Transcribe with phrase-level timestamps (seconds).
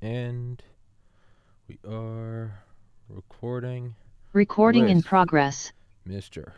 [0.00, 0.62] And
[1.66, 2.62] we are
[3.08, 3.96] recording
[4.32, 5.72] Recording in progress.
[6.06, 6.52] Mr.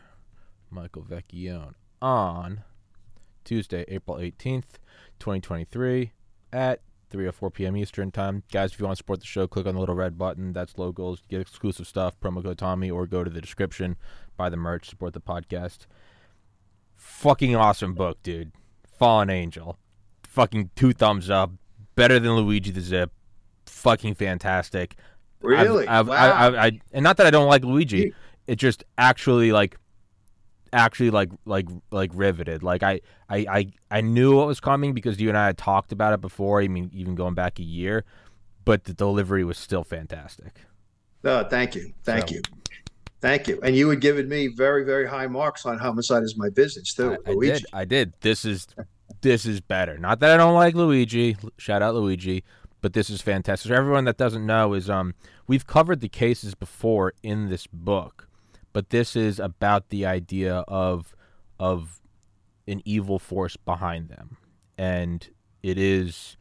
[0.71, 2.64] Michael Vecchione on
[3.45, 4.79] Tuesday, April 18th,
[5.18, 6.12] 2023
[6.53, 7.76] at 3 or 4 p.m.
[7.76, 8.42] Eastern Time.
[8.53, 10.52] Guys, if you want to support the show, click on the little red button.
[10.52, 11.22] That's Locals.
[11.29, 13.96] Get exclusive stuff, promo code Tommy, or go to the description,
[14.36, 15.86] buy the merch, support the podcast.
[16.96, 18.52] Fucking awesome book, dude.
[18.98, 19.79] Fallen Angel.
[20.25, 21.52] Fucking two thumbs up.
[21.95, 23.12] Better than Luigi the Zip.
[23.81, 24.97] Fucking fantastic.
[24.99, 25.07] I've-
[25.48, 25.88] Really?
[25.88, 26.15] I've, wow.
[26.15, 28.12] I, I, I, and not that I don't like Luigi.
[28.47, 29.79] It just actually like,
[30.73, 32.62] actually like like like riveted.
[32.62, 35.93] Like I, I I I knew what was coming because you and I had talked
[35.93, 36.61] about it before.
[36.61, 38.05] I mean, even going back a year,
[38.66, 40.60] but the delivery was still fantastic.
[41.23, 41.93] no, thank you.
[42.05, 42.43] Thank So- you.
[43.23, 43.60] Thank you.
[43.62, 47.19] And you had given me very, very high marks on homicide is my business too.
[47.27, 47.52] I, I Luigi.
[47.52, 47.66] did.
[47.74, 48.12] I did.
[48.23, 48.66] This is
[49.23, 49.99] this is better.
[49.99, 51.37] Not that I don't like Luigi.
[51.59, 52.45] Shout out Luigi.
[52.80, 53.69] But this is fantastic.
[53.69, 55.15] For everyone that doesn't know is um
[55.47, 58.29] we've covered the cases before in this book,
[58.73, 61.15] but this is about the idea of
[61.59, 62.01] of
[62.66, 64.37] an evil force behind them,
[64.78, 65.28] and
[65.62, 66.37] it is,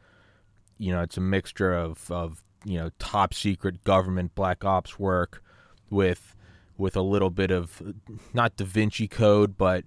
[0.78, 5.42] you know, it's a mixture of of you know top secret government black ops work
[5.90, 6.34] with
[6.78, 7.82] with a little bit of
[8.32, 9.84] not Da Vinci Code, but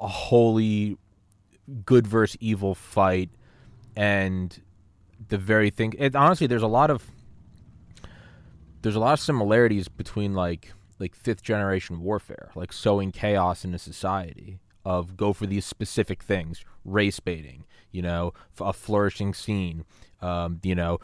[0.00, 0.96] a holy
[1.84, 3.30] good versus evil fight
[3.94, 4.62] and
[5.28, 7.04] the very thing it, honestly there's a lot of
[8.82, 13.74] there's a lot of similarities between like like fifth generation warfare like sowing chaos in
[13.74, 19.84] a society of go for these specific things race baiting you know a flourishing scene
[20.20, 20.98] um, you know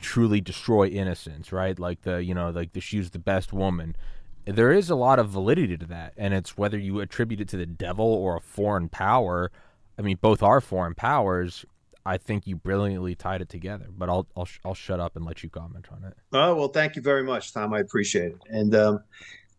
[0.00, 1.78] truly destroy innocence right?
[1.78, 3.96] Like the you know like the she's the best woman.
[4.44, 7.56] There is a lot of validity to that and it's whether you attribute it to
[7.56, 9.50] the devil or a foreign power
[9.98, 11.64] i mean both are foreign powers
[12.06, 15.42] i think you brilliantly tied it together but i'll i'll, I'll shut up and let
[15.42, 17.72] you comment on it Oh well, thank you very much, Tom.
[17.72, 18.38] I appreciate it.
[18.50, 19.00] And um,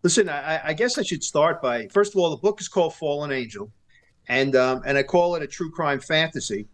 [0.04, 2.94] listen, I, I guess I should start by first of all, the book is called
[2.94, 3.72] Fallen Angel,
[4.28, 6.68] and um, and I call it a true crime fantasy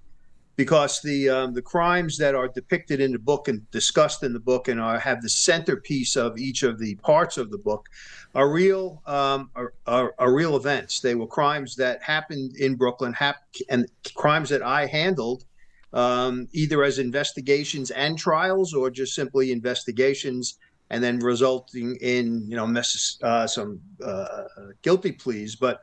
[0.58, 4.40] because the um, the crimes that are depicted in the book and discussed in the
[4.40, 7.88] book and are have the centerpiece of each of the parts of the book
[8.36, 11.00] are real um, are, are, are real events.
[11.00, 15.46] They were crimes that happened in Brooklyn, hap- and crimes that I handled
[15.94, 20.58] um, either as investigations and trials or just simply investigations
[20.90, 24.44] and then resulting in you know mess, uh, some uh,
[24.82, 25.56] guilty pleas.
[25.56, 25.82] But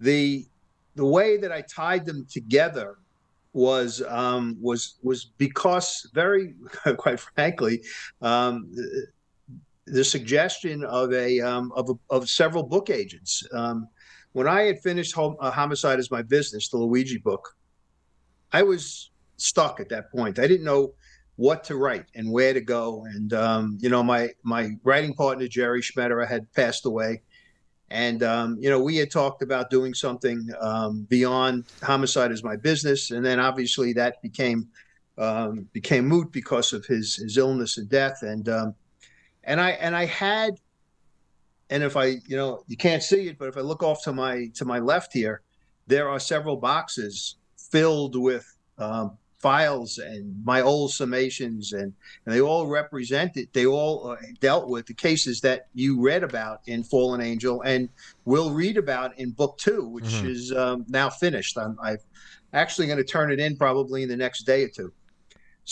[0.00, 0.46] the
[0.94, 2.96] the way that I tied them together
[3.52, 6.54] was um, was was because very
[6.96, 7.82] quite frankly
[8.22, 9.06] um, the,
[9.86, 13.46] the suggestion of a um, of a, of several book agents.
[13.52, 13.88] Um,
[14.32, 17.56] when I had finished home, uh, homicide is my business the Luigi book
[18.52, 20.38] I was stuck at that point.
[20.38, 20.94] I didn't know
[21.36, 23.04] what to write and where to go.
[23.04, 27.22] And um, you know, my my writing partner Jerry Schmetterer had passed away,
[27.90, 32.56] and um, you know, we had talked about doing something um, beyond homicide as my
[32.56, 34.68] business, and then obviously that became
[35.18, 38.22] um, became moot because of his his illness and death.
[38.22, 38.74] And um,
[39.44, 40.58] and I and I had,
[41.70, 44.12] and if I you know you can't see it, but if I look off to
[44.12, 45.42] my to my left here,
[45.86, 47.36] there are several boxes
[47.70, 49.16] filled with um,
[49.46, 51.92] files and my old summations and,
[52.24, 56.58] and they all represented they all uh, dealt with the cases that you read about
[56.66, 57.88] in fallen angel and
[58.24, 60.30] will read about in book two which Mhm.
[60.34, 61.56] is um, now finished.
[61.56, 61.98] I'm i'm
[62.62, 64.90] actually going to turn it in probably in the next day or two.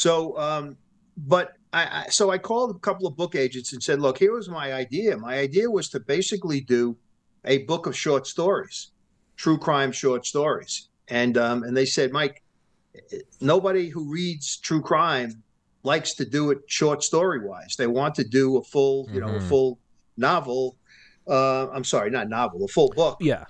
[0.05, 0.77] So um,
[1.17, 4.33] but I, I so i called a couple of book agents and said look here
[4.35, 5.17] was my idea.
[5.17, 6.97] My idea was to basically do
[7.45, 8.93] a book of short stories
[9.37, 10.75] true crime short stories.
[11.09, 12.44] And um, and they said mike
[13.41, 15.43] nobody who reads true crime
[15.83, 17.77] likes to do it short story wise.
[17.77, 19.49] They want to do a full, you know, a Mhm.
[19.49, 19.79] full
[20.17, 20.77] novel.
[21.29, 23.19] Uh, I'm sorry, not novel, a full book.
[23.21, 23.45] yeah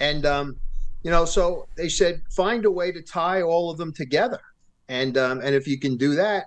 [0.00, 0.56] And um,
[1.02, 4.40] you know, so they said find a way to tie all of them together.
[4.88, 6.46] And um, and if you can do that,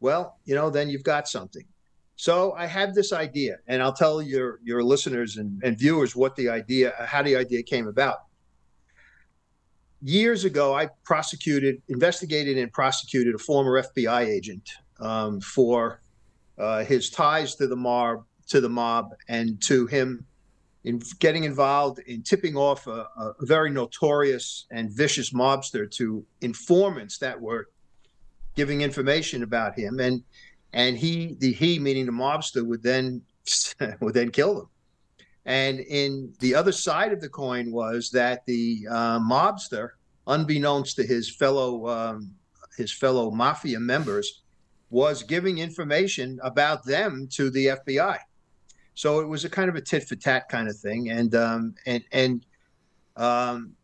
[0.00, 1.64] well, you know, then you've got something.
[2.16, 6.36] So I had this idea, and I'll tell your your listeners and, and viewers what
[6.36, 8.18] the idea, how the idea came about
[10.04, 14.68] years ago, I prosecuted, investigated, and prosecuted a former FBI agent
[15.00, 16.02] um, for
[16.58, 20.26] uh, his ties to the mob, to the mob, and to him
[20.84, 27.16] in getting involved in tipping off a, a very notorious and vicious mobster to informants
[27.18, 27.68] that were
[28.54, 30.22] giving information about him, and
[30.74, 33.22] and he, the he meaning the mobster, would then
[34.00, 34.68] would then kill them.
[35.46, 39.90] And in the other side of the coin was that the uh, mobster,
[40.26, 42.34] unbeknownst to his fellow um,
[42.76, 44.42] his fellow mafia members
[44.90, 48.18] was giving information about them to the FBI.
[48.94, 51.74] So it was a kind of a tit for tat kind of thing, and um,
[51.84, 52.46] and and
[53.16, 53.74] um,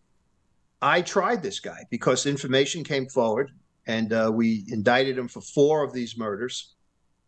[0.80, 3.50] I tried this guy because information came forward,
[3.86, 6.74] and uh, we indicted him for four of these murders.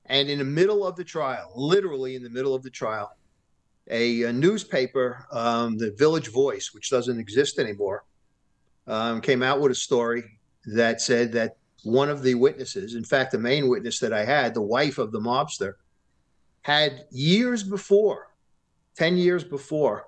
[0.06, 3.12] And in the middle of the trial, literally in the middle of the trial,
[3.90, 8.04] a, a newspaper, um, the Village Voice, which doesn't exist anymore,
[8.86, 10.24] um, came out with a story
[10.66, 14.54] that said that one of the witnesses, in fact, the main witness that I had,
[14.54, 15.74] the wife of the mobster,
[16.62, 18.28] had years before,
[18.96, 20.06] 10 years before,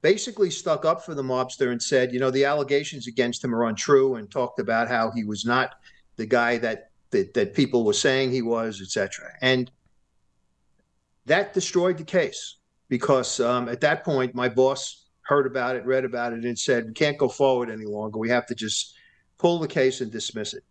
[0.00, 3.66] basically stuck up for the mobster and said, you know, the allegations against him are
[3.66, 5.74] untrue and talked about how he was not
[6.16, 9.30] the guy that that, that people were saying he was, etc.
[9.42, 9.70] And
[11.26, 12.56] that destroyed the case
[12.92, 16.88] because um, at that point, my boss heard about it, read about it, and said,
[16.88, 18.18] we can't go forward any longer.
[18.18, 18.94] We have to just
[19.38, 20.62] pull the case and dismiss it.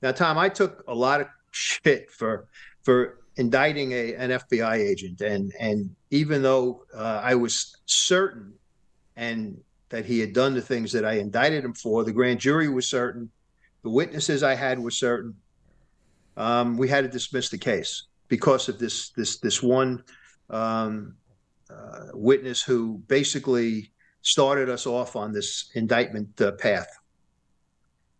[0.00, 2.46] Now, Tom, I took a lot of shit for
[2.82, 8.54] for indicting a, an FBI agent, and and even though uh, I was certain
[9.16, 12.70] and that he had done the things that I indicted him for, the grand jury
[12.70, 13.30] was certain,
[13.82, 15.34] the witnesses I had were certain.
[16.38, 20.02] Um, we had to dismiss the case because of this this this one
[20.48, 21.16] um,
[21.70, 23.90] uh, witness who basically
[24.22, 26.88] started us off on this indictment uh, path.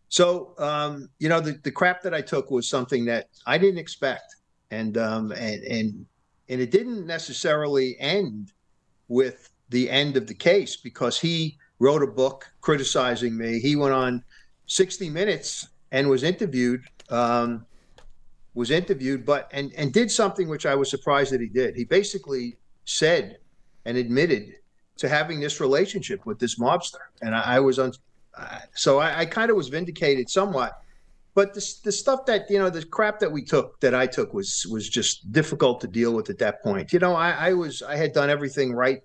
[0.08, 3.78] So, um, you know, the, the crap that I took was something that I didn't
[3.78, 4.36] expect.
[4.70, 6.06] And, um, and, and,
[6.48, 8.52] and it didn't necessarily end
[9.08, 13.58] with the end of the case because he wrote a book criticizing me.
[13.58, 14.22] He went on
[14.66, 17.66] 60 Minutes and was interviewed, um,
[18.54, 21.76] was interviewed, but and and did something which I was surprised that he did.
[21.76, 22.56] He basically
[22.86, 23.38] said
[23.84, 24.54] and admitted
[24.96, 27.92] to having this relationship with this mobster, and I, I was on.
[28.36, 30.80] Uh, so I, I kind of was vindicated somewhat,
[31.34, 34.32] but the the stuff that you know, the crap that we took, that I took,
[34.32, 36.92] was was just difficult to deal with at that point.
[36.94, 39.02] You know, I, I was I had done everything right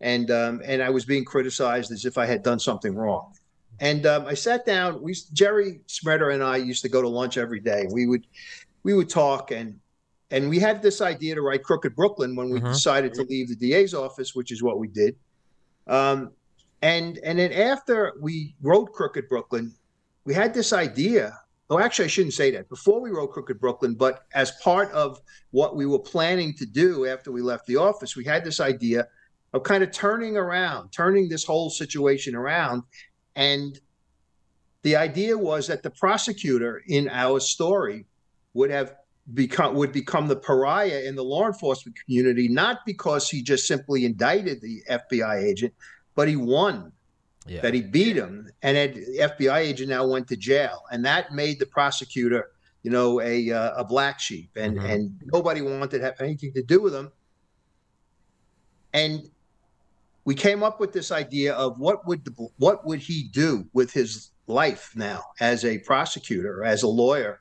[0.00, 3.34] and um, and I was being criticized as if I had done something wrong.
[3.80, 5.02] And um, I sat down.
[5.02, 7.86] We Jerry Schmetterer and I used to go to lunch every day.
[7.90, 8.26] We would
[8.82, 9.78] we would talk and
[10.30, 12.68] and we had this idea to write Crooked Brooklyn when we mm-hmm.
[12.68, 15.16] decided to leave the DA's office, which is what we did.
[15.86, 16.32] Um,
[16.82, 19.74] and and then after we wrote Crooked Brooklyn,
[20.24, 21.36] we had this idea.
[21.70, 22.68] Oh, actually, I shouldn't say that.
[22.68, 25.20] Before we wrote Crooked Brooklyn, but as part of
[25.50, 29.06] what we were planning to do after we left the office, we had this idea
[29.52, 32.82] of kind of turning around, turning this whole situation around.
[33.36, 33.78] And
[34.82, 38.06] the idea was that the prosecutor in our story
[38.54, 38.94] would have
[39.34, 44.04] become would become the pariah in the law enforcement community, not because he just simply
[44.04, 45.74] indicted the FBI agent,
[46.14, 46.92] but he won.
[47.46, 47.62] Yeah.
[47.62, 51.58] That he beat him, and the FBI agent now went to jail, and that made
[51.58, 52.50] the prosecutor,
[52.82, 54.86] you know, a uh, a black sheep, and mm-hmm.
[54.86, 57.10] and nobody wanted to have anything to do with him.
[58.92, 59.30] And
[60.26, 63.90] we came up with this idea of what would the, what would he do with
[63.92, 67.40] his life now as a prosecutor, as a lawyer,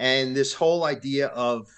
[0.00, 1.68] and this whole idea of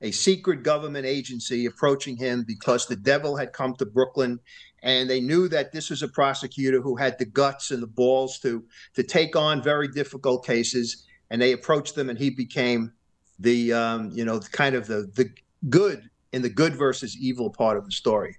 [0.00, 4.38] a secret government agency approaching him because the devil had come to Brooklyn
[4.82, 8.38] and they knew that this was a prosecutor who had the guts and the balls
[8.40, 8.62] to
[8.94, 12.92] to take on very difficult cases and they approached them and he became
[13.40, 15.28] the um, you know kind of the the
[15.68, 18.36] good in the good versus evil part of the story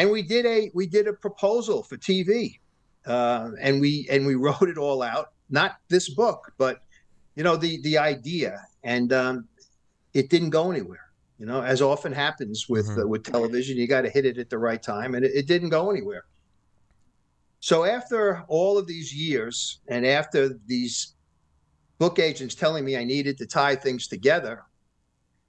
[0.00, 2.58] and we did a we did a proposal for TV,
[3.06, 5.32] uh, and we and we wrote it all out.
[5.50, 6.80] Not this book, but
[7.40, 9.48] you know the the idea, and um,
[10.12, 11.06] it didn't go anywhere.
[11.38, 13.00] You know, as often happens with mm-hmm.
[13.00, 15.46] uh, with television, you got to hit it at the right time, and it, it
[15.46, 16.24] didn't go anywhere.
[17.60, 21.14] So after all of these years, and after these
[21.96, 24.64] book agents telling me I needed to tie things together,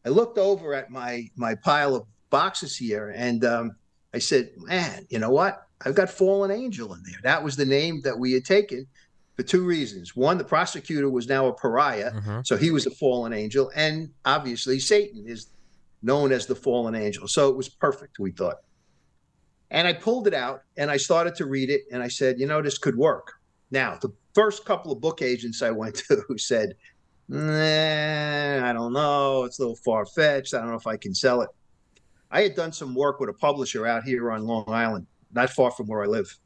[0.05, 3.75] I looked over at my my pile of boxes here, and um,
[4.13, 5.67] I said, man, you know what?
[5.86, 7.19] I've got Fallen Angel in there.
[7.24, 8.88] That was the name that we had taken
[9.41, 10.15] for two reasons.
[10.15, 12.39] One, the prosecutor was now a pariah, mm-hmm.
[12.43, 13.71] so he was a fallen angel.
[13.75, 15.48] And obviously, Satan is
[16.03, 17.27] known as the fallen angel.
[17.27, 18.57] So it was perfect, we thought.
[19.71, 22.45] And I pulled it out and I started to read it and I said, you
[22.45, 23.31] know, this could work.
[23.71, 26.75] Now, the first couple of book agents I went to who said,
[27.29, 29.45] nah, I don't know.
[29.45, 30.53] It's a little far fetched.
[30.53, 31.50] I don't know if I can sell it.
[32.29, 35.71] I had done some work with a publisher out here on Long Island, not far
[35.71, 36.38] from where I live,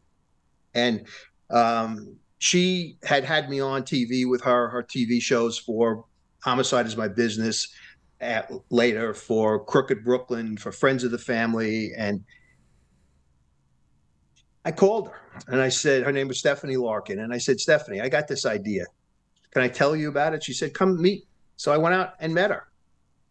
[0.73, 1.05] and
[1.51, 6.05] um, she had had me on TV with her her TV shows for
[6.43, 7.69] Homicide is My Business,
[8.21, 12.23] at, later for Crooked Brooklyn, for Friends of the Family, and
[14.63, 17.99] I called her and I said her name was Stephanie Larkin, and I said Stephanie,
[17.99, 18.85] I got this idea.
[19.51, 20.43] Can I tell you about it?
[20.43, 21.25] She said, Come meet.
[21.55, 22.67] So I went out and met her.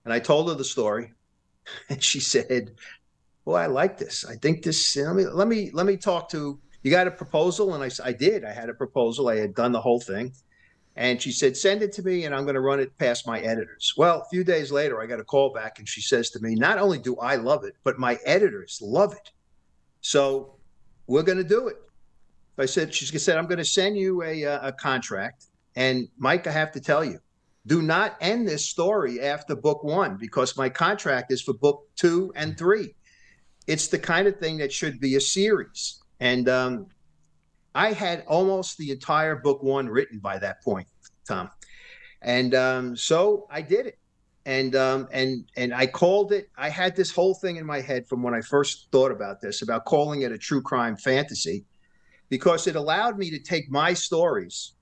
[0.04, 1.12] And I told her the story.
[1.88, 2.73] And she said,
[3.44, 4.25] Well, I like this.
[4.28, 7.75] I think this, let me, let me, let me talk to, you got a proposal?
[7.75, 8.45] And I, I did.
[8.45, 9.29] I had a proposal.
[9.29, 10.33] I had done the whole thing.
[10.97, 13.41] And she said, Send it to me and I'm going to run it past my
[13.41, 13.95] editors.
[13.97, 16.55] Well, a few days later, I got a call back and she says to me,
[16.55, 19.33] Not only do I love it, but my editors love it.
[20.03, 20.57] So
[21.07, 21.76] we're going to do it.
[22.59, 25.47] I said, She said, I'm going to send you a, uh, a contract.
[25.75, 27.19] And Mike, I have to tell you,
[27.67, 32.33] do not end this story after book one because my contract is for book two
[32.37, 32.95] and three.
[33.67, 36.03] It's the kind of thing that should be a series.
[36.21, 36.87] And um,
[37.75, 40.87] I had almost the entire book one written by that point,
[41.26, 41.50] Tom.
[42.23, 43.99] And um, so I did it.
[44.47, 46.50] And um, and and I called it.
[46.56, 49.62] I had this whole thing in my head from when I first thought about this
[49.62, 51.64] about calling it a true crime fantasy,
[52.28, 54.75] because it allowed me to take my stories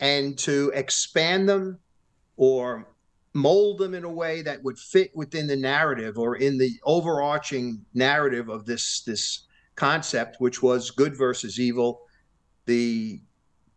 [0.00, 1.78] and to expand them
[2.36, 2.88] or
[3.32, 7.84] mold them in a way that would fit within the narrative or in the overarching
[7.94, 9.46] narrative of this this
[9.80, 12.02] concept which was good versus evil
[12.66, 13.18] the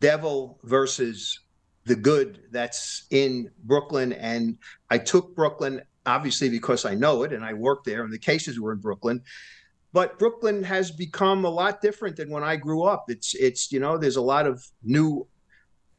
[0.01, 1.39] devil versus
[1.86, 4.12] the good that's in Brooklyn.
[4.12, 4.57] And
[4.89, 8.60] I took Brooklyn obviously because I know it and I worked there and the cases
[8.60, 9.22] were in Brooklyn.
[9.93, 13.05] But Brooklyn has become a lot different than when I grew up.
[13.07, 15.25] It's it's you know there's a lot of new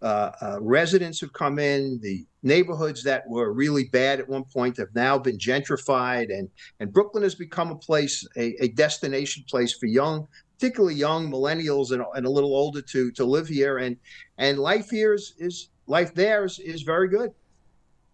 [0.04, 1.98] uh, uh, residents have come in.
[2.02, 6.92] The neighborhoods that were really bad at one point have now been gentrified, and and
[6.92, 12.04] Brooklyn has become a place, a, a destination place for young, particularly young millennials and,
[12.14, 13.78] and a little older to to live here.
[13.78, 13.96] And
[14.36, 17.30] and life here is, is life there is, is very good.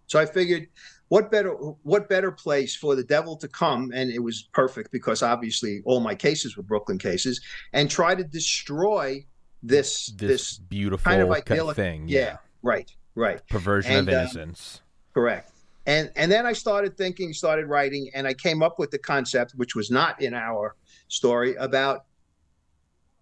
[0.06, 0.68] So I figured,
[1.08, 3.90] what better what better place for the devil to come?
[3.92, 7.40] And it was perfect because obviously all my cases were Brooklyn cases,
[7.72, 9.24] and try to destroy
[9.62, 12.08] this this, this beautiful kind of idyllic thing.
[12.08, 12.36] Yeah, Yeah.
[12.62, 14.80] right, right, Perversion And, of um, innocence.
[15.14, 15.52] correct.
[15.86, 19.52] And and then I started thinking, started writing, and I came up with the concept,
[19.56, 20.76] which was not in our
[21.08, 22.04] story, about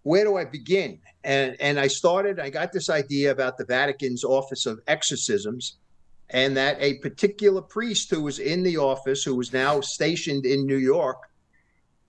[0.03, 0.99] where do I begin?
[1.23, 2.39] And and I started.
[2.39, 5.77] I got this idea about the Vatican's Office of Exorcisms,
[6.29, 10.65] and that a particular priest who was in the office, who was now stationed in
[10.65, 11.17] New York,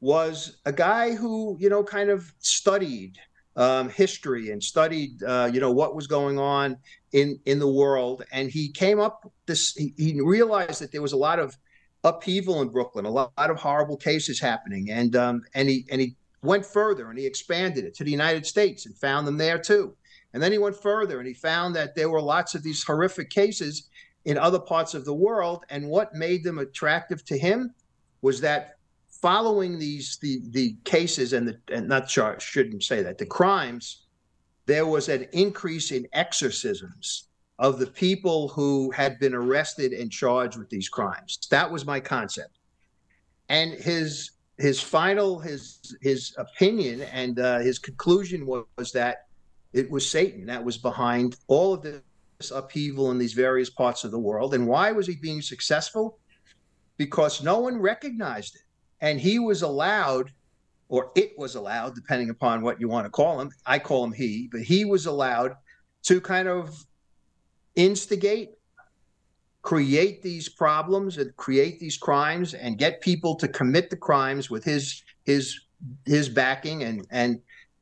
[0.00, 3.18] was a guy who you know kind of studied
[3.60, 6.78] um, history and studied uh, you know what was going on
[7.12, 8.24] in in the world.
[8.32, 11.56] And he came up this he, he realized that there was a lot of
[12.02, 14.90] upheaval in brooklyn a lot, of horrible cases happening.
[14.90, 18.46] And um, and he and he went further and he expanded it to the united
[18.46, 19.94] states and found them there too.
[20.32, 23.28] And then he went further and he found that there were lots of these horrific
[23.28, 23.90] cases
[24.24, 25.66] in other parts of the world.
[25.68, 27.74] And what made them attractive to him
[28.22, 28.76] was that
[29.20, 34.06] following these the the cases and the and not shouldn't say that the crimes
[34.66, 40.56] there was an increase in exorcisms of the people who had been arrested and charged
[40.56, 41.38] with these crimes.
[41.50, 42.58] That was my concept.
[43.48, 49.26] And his his final his his opinion and uh, his conclusion was, was that
[49.72, 54.10] it was satan that was behind all of this upheaval in these various parts of
[54.10, 54.54] the world.
[54.54, 56.18] And why was he being successful?
[56.96, 58.62] Because no one recognized it
[59.00, 60.32] and he was allowed
[60.88, 63.50] or it was allowed depending upon what you want to call him.
[63.64, 65.56] I call him he but he was allowed
[66.04, 66.84] to kind of
[67.76, 68.50] instigate
[69.62, 74.64] create these problems and create these crimes and get people to commit the crimes with
[74.64, 75.60] his his
[76.06, 77.40] his backing and and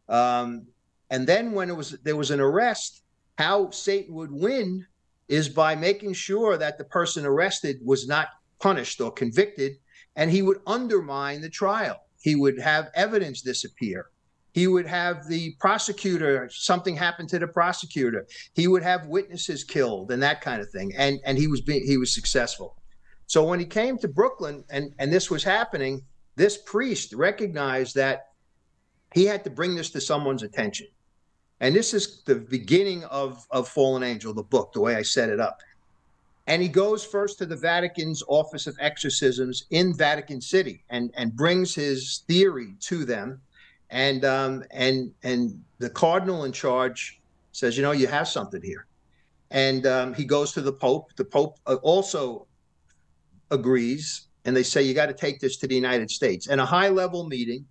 [0.09, 0.67] um
[1.11, 3.03] and then when it was there was an arrest
[3.39, 4.85] how satan would win
[5.29, 8.29] is by making sure that the person arrested was not
[8.61, 9.73] punished or convicted
[10.19, 11.97] and he would undermine the trial.
[12.21, 14.11] He would have evidence disappear.
[14.53, 18.27] He would have the prosecutor, something happened to the prosecutor.
[18.55, 20.93] He would have witnesses killed and that kind of thing.
[20.97, 22.77] And and he was being he was successful.
[23.27, 26.03] So when he came to Brooklyn and and this was happening,
[26.35, 28.33] this priest recognized that
[29.15, 30.89] he had to bring this to someone's attention.
[31.61, 35.29] And this is the beginning of of Fallen Angel, the book, the way I set
[35.29, 35.61] it up.
[36.49, 41.37] And he goes first to the Vatican's Office of Exorcisms in Vatican City and, and
[41.37, 43.43] brings his theory to them.
[43.91, 47.21] And um, and and the cardinal in charge
[47.53, 48.87] says, you know, you have something here.
[49.51, 51.15] And um, he goes to the Pope.
[51.17, 52.47] The Pope uh, also
[53.51, 56.49] agrees, and they say you got to take this to the United States.
[56.49, 57.67] And a high-level meeting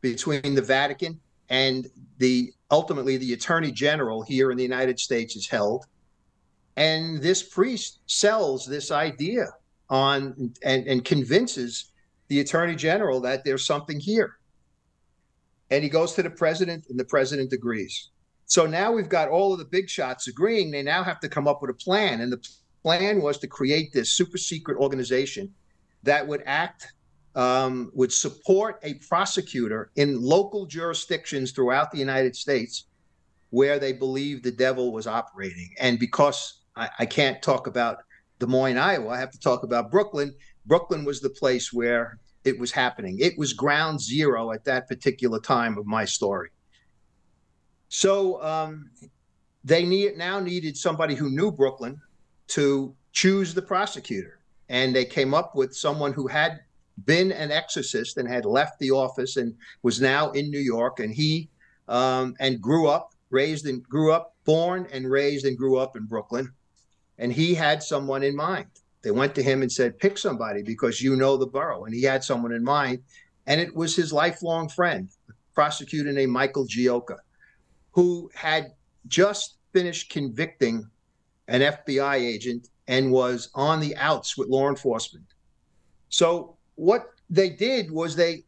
[0.00, 5.48] between the Vatican and the ultimately the Attorney General here in the United States is
[5.48, 5.86] held
[6.76, 9.46] and this priest sells this idea
[9.90, 11.92] on and, and convinces
[12.28, 14.38] the attorney general that there's something here
[15.72, 18.10] and he goes to the president and the president agrees
[18.44, 20.70] So now we've got all of the big shots agreeing.
[20.70, 22.20] They now have to come up with a plan.
[22.20, 22.46] And the
[22.82, 25.50] plan was to create this super secret organization
[26.02, 26.92] that would act,
[27.34, 32.84] um, would support a prosecutor in local jurisdictions throughout the United States
[33.48, 35.70] where they believed the devil was operating.
[35.80, 37.98] And because I, I can't talk about
[38.38, 40.34] Des Moines, Iowa, I have to talk about Brooklyn.
[40.66, 43.18] Brooklyn was the place where it was happening.
[43.20, 46.50] It was ground zero at that particular time of my story.
[47.88, 48.90] So um,
[49.64, 52.00] they need now needed somebody who knew Brooklyn
[52.48, 56.60] to choose the prosecutor, and they came up with someone who had
[57.04, 61.14] been an exorcist and had left the office and was now in New York, and
[61.14, 61.48] he
[61.88, 66.06] um, and grew up, raised and grew up, born and raised and grew up in
[66.06, 66.50] Brooklyn,
[67.18, 68.66] and he had someone in mind.
[69.02, 72.02] They went to him and said, "Pick somebody because you know the borough," and he
[72.02, 73.02] had someone in mind,
[73.46, 75.08] and it was his lifelong friend,
[75.54, 77.18] prosecutor named Michael Gioka
[77.92, 78.72] who had
[79.06, 80.88] just finished convicting
[81.48, 85.26] an FBI agent and was on the outs with law enforcement.
[86.08, 88.44] So what they did was they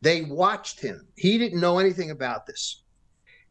[0.00, 1.06] they watched him.
[1.16, 2.82] He didn't know anything about this.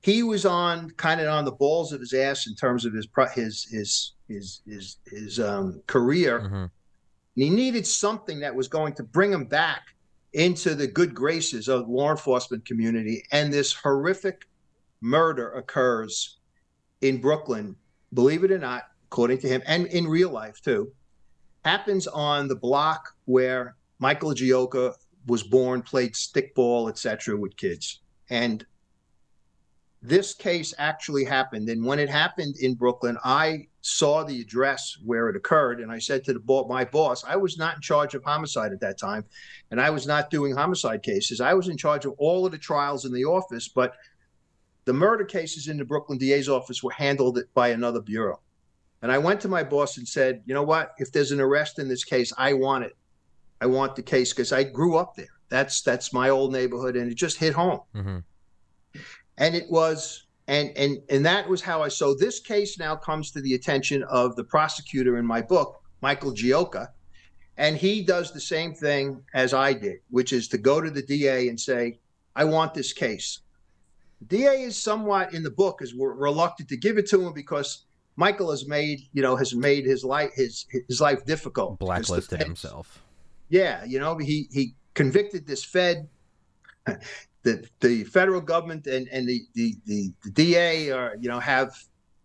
[0.04, 3.08] He was on kind of on the balls of his ass in terms of his
[3.34, 6.42] his his his his, his um, career.
[6.42, 6.66] Mm-hmm.
[7.36, 9.82] he needed something that was going to bring him back
[10.34, 13.24] into the good graces of law enforcement community.
[13.32, 14.46] And this horrific
[15.00, 16.40] murder occurs
[17.00, 17.76] in Brooklyn,
[18.14, 20.92] believe it or not, according to him, and in real life too,
[21.64, 24.96] happens on the block where Michael Gioka
[25.28, 28.02] was born, played stickball, etc., with kids.
[28.30, 28.66] And
[30.04, 31.70] this case actually happened.
[31.70, 35.98] And when it happened in Brooklyn, I saw the address where it occurred, and I
[35.98, 39.24] said to the my boss, I was not in charge of homicide at that time,
[39.72, 41.40] and I was not doing homicide cases.
[41.40, 43.96] I was in charge of all of the trials in the office, but
[44.86, 48.42] the murder cases in the Brooklyn DA's office were handled by another bureau.
[49.02, 50.94] And I went to my boss and said, you know what?
[50.98, 52.96] If there's an arrest in this case, I want it.
[53.62, 55.28] I want the case because I grew up there.
[55.50, 57.82] That's that's my old neighborhood, and it just hit home.
[57.96, 58.18] Mm-hmm.
[59.38, 61.88] And it was, and and and that was how I.
[61.88, 66.34] So this case now comes to the attention of the prosecutor in my book, Michael
[66.34, 66.90] Gioka,
[67.58, 71.02] and he does the same thing as I did, which is to go to the
[71.02, 72.00] DA and say,
[72.36, 73.40] I want this case.
[74.28, 77.86] DA is somewhat in the book is we're reluctant to give it to him because
[78.16, 81.80] Michael has made you know has made his life his his life difficult.
[81.80, 83.02] Blacklisted himself.
[83.50, 86.08] Yeah, you know he he convicted this Fed.
[87.44, 91.40] The the federal government and and the the the, the DA are uh, you know
[91.40, 91.76] have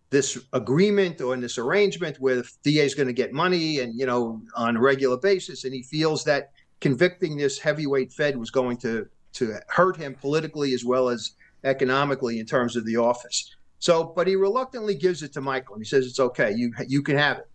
[0.09, 3.97] this agreement or in this arrangement where the DA is going to get money and
[3.99, 8.49] you know on a regular basis, and he feels that convicting this heavyweight Fed was
[8.49, 11.31] going to to hurt him politically as well as
[11.63, 13.55] economically in terms of the office.
[13.79, 16.53] So, but he reluctantly gives it to Michael, and he says it's okay.
[16.53, 17.47] You you can have it.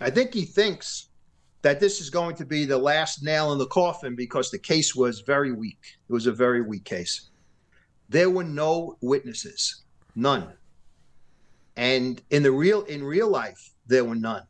[0.00, 1.08] I think he thinks
[1.62, 4.94] that this is going to be the last nail in the coffin because the case
[4.94, 5.80] was very weak.
[6.08, 7.30] It was a very weak case.
[8.08, 9.82] There were no witnesses,
[10.14, 10.52] none.
[11.76, 14.44] And in the real in real life, there were none.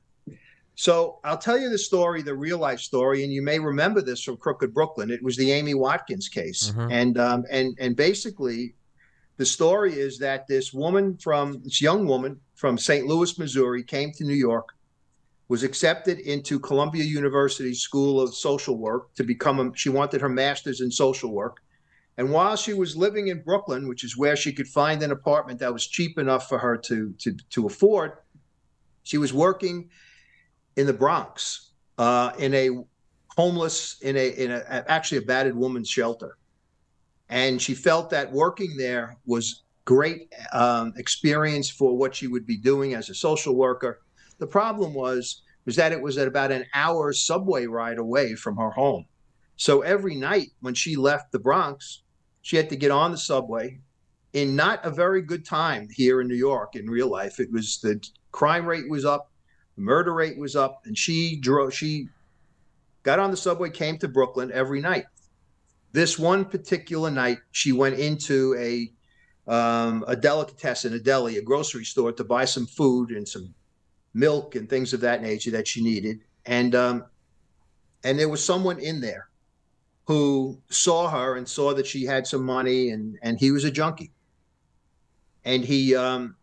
[0.77, 4.23] So I'll tell you the story, the real life story, and you may remember this
[4.23, 5.11] from Crooked Brooklyn.
[5.11, 6.93] It was the Amy Watkins case, mm-hmm.
[6.93, 8.75] and um, and and basically
[9.39, 13.07] the story is that this woman from this young woman from St.
[13.07, 14.69] Louis, Missouri, came to New York,
[15.49, 20.29] was accepted into Columbia University School of Social Work to become a, she wanted her
[20.29, 21.59] master's in social work.
[22.19, 25.61] And while she was living in Brooklyn, which is where she could find an apartment
[25.61, 28.13] that was cheap enough for her to to, to afford,
[29.03, 29.91] she was working
[30.77, 32.71] in the Bronx uh, in a
[33.37, 36.39] homeless in a in a actually a battered woman's shelter
[37.29, 42.57] and she felt that working there was great um, experience for what she would be
[42.57, 44.01] doing as a social worker.
[44.39, 48.57] The problem was was that it was at about an hour subway ride away from
[48.57, 49.05] her home.
[49.57, 52.03] So every night when she left the Bronx,
[52.43, 53.81] she had to get on the subway
[54.33, 57.41] in not a very good time here in New York in real life.
[57.41, 59.33] It was the crime rate was up,
[59.75, 62.09] the murder rate was up, and she drove she
[63.03, 65.07] got on the subway, came to Brooklyn every night.
[65.93, 68.93] This one particular night, she went into a
[69.51, 73.55] um, a delicatessen, a deli, a grocery store to buy some food and some
[74.17, 76.21] milk and things of that nature that she needed.
[76.45, 77.05] And um,
[78.03, 79.29] and there was someone in there
[80.07, 83.71] who saw her and saw that she had some money and and he was a
[83.71, 84.13] junkie.
[85.45, 86.37] And he um,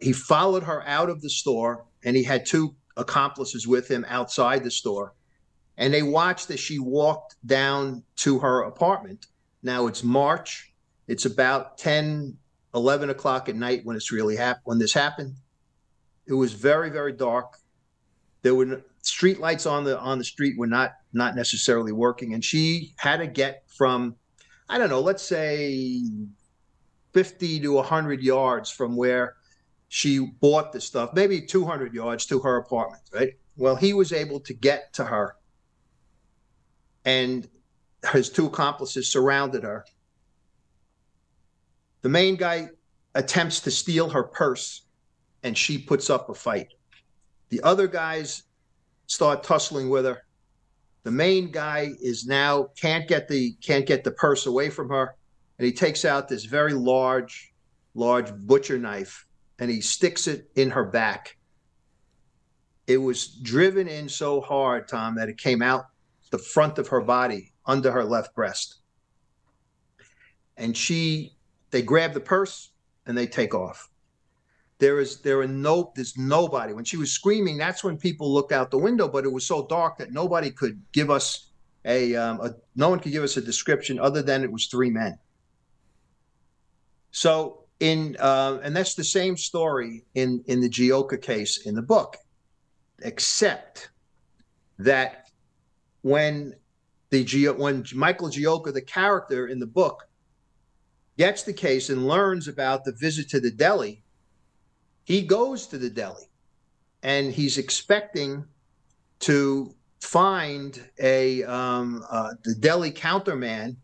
[0.00, 4.64] he followed her out of the store and he had two accomplices with him outside
[4.64, 5.14] the store
[5.78, 9.26] and they watched as she walked down to her apartment.
[9.62, 10.72] Now it's March.
[11.06, 12.36] It's about 10,
[12.74, 15.36] 11 o'clock at night when it's really hap- when this happened.
[16.28, 17.56] It was very, very dark.
[18.42, 22.44] There were street lights on the on the street were not not necessarily working, and
[22.44, 24.14] she had to get from,
[24.68, 26.02] I don't know, let's say
[27.14, 29.36] 50 to 100 yards from where
[29.88, 33.32] she bought the stuff, maybe 200 yards to her apartment, right?
[33.56, 35.34] Well, he was able to get to her,
[37.06, 37.48] and
[38.12, 39.86] his two accomplices surrounded her.
[42.02, 42.68] The main guy
[43.14, 44.82] attempts to steal her purse,
[45.42, 46.74] and she puts up a fight.
[47.50, 48.44] The other guys
[49.06, 50.24] start tussling with her.
[51.04, 55.14] The main guy is now can't get the can't get the purse away from her,
[55.58, 57.52] and he takes out this very large,
[57.94, 59.26] large butcher knife
[59.58, 61.36] and he sticks it in her back.
[62.86, 65.86] It was driven in so hard, Tom, that it came out
[66.30, 68.76] the front of her body under her left breast.
[70.56, 71.36] And she,
[71.70, 72.70] they grab the purse
[73.06, 73.88] and they take off.
[74.78, 76.72] There is, there are no, there's nobody.
[76.72, 79.66] When she was screaming, that's when people looked out the window, but it was so
[79.66, 81.50] dark that nobody could give us
[81.84, 84.90] a, um, a no one could give us a description other than it was three
[84.90, 85.18] men.
[87.10, 91.82] So in uh, and that's the same story in in the Gioka case in the
[91.82, 92.16] book,
[93.02, 93.90] except
[94.78, 95.28] that
[96.02, 96.54] when
[97.10, 100.08] the Gio, when Michael Gioka, the character in the book,
[101.16, 104.02] gets the case and learns about the visit to the deli,
[105.08, 106.28] he goes to the deli,
[107.02, 108.44] and he's expecting
[109.20, 113.74] to find a um, uh, the deli counterman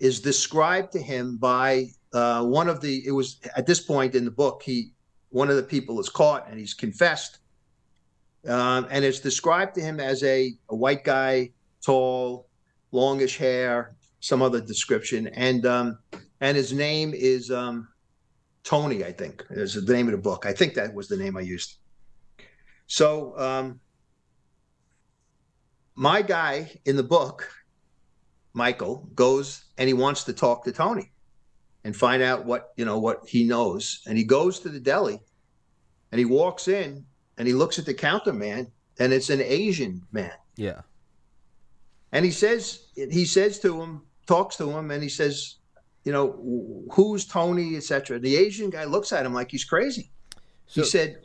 [0.00, 4.26] is described to him by uh, one of the it was at this point in
[4.26, 4.92] the book he
[5.30, 7.38] one of the people is caught and he's confessed
[8.46, 11.50] um, and it's described to him as a, a white guy
[11.82, 12.48] tall
[12.92, 15.98] longish hair some other description and um,
[16.42, 17.88] and his name is um,
[18.62, 21.36] tony i think is the name of the book i think that was the name
[21.36, 21.76] i used
[22.86, 23.80] so um,
[25.94, 27.50] my guy in the book
[28.52, 31.10] michael goes and he wants to talk to tony
[31.84, 34.02] and find out what you know what he knows.
[34.06, 35.20] And he goes to the deli,
[36.12, 37.04] and he walks in
[37.38, 40.32] and he looks at the counter man, and it's an Asian man.
[40.56, 40.82] Yeah.
[42.12, 45.56] And he says he says to him, talks to him, and he says,
[46.04, 48.18] you know, who's Tony, etc.
[48.18, 50.10] The Asian guy looks at him like he's crazy.
[50.66, 51.16] So, he said,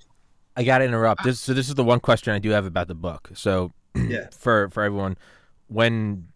[0.55, 1.23] "I got to interrupt.
[1.23, 3.31] This so this is the one question I do have about the book.
[3.33, 5.17] So, yeah, for for everyone,
[5.67, 6.27] when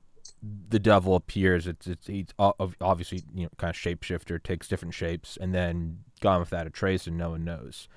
[0.41, 1.67] the devil appears.
[1.67, 6.39] It's it's he's obviously you know kind of shapeshifter, takes different shapes, and then gone
[6.39, 7.87] without a trace, and no one knows.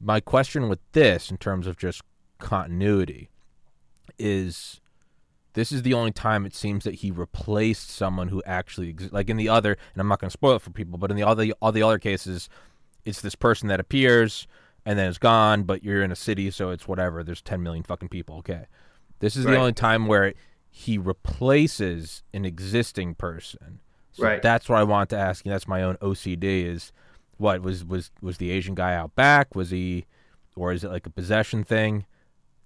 [0.00, 2.02] My question with this, in terms of just
[2.38, 3.30] continuity,
[4.18, 4.80] is
[5.56, 8.94] this is the only time it seems that he replaced someone who actually.
[9.10, 11.16] Like in the other, and I'm not going to spoil it for people, but in
[11.16, 12.50] the other all the other cases,
[13.06, 14.46] it's this person that appears
[14.84, 15.62] and then it's gone.
[15.62, 17.24] But you're in a city, so it's whatever.
[17.24, 18.36] There's 10 million fucking people.
[18.36, 18.66] Okay,
[19.20, 19.52] this is right.
[19.52, 20.34] the only time where
[20.68, 23.80] he replaces an existing person.
[24.12, 24.42] So right.
[24.42, 25.50] That's what I want to ask you.
[25.50, 26.66] That's my own OCD.
[26.66, 26.92] Is
[27.38, 29.54] what was was was the Asian guy out back?
[29.54, 30.04] Was he,
[30.54, 32.04] or is it like a possession thing?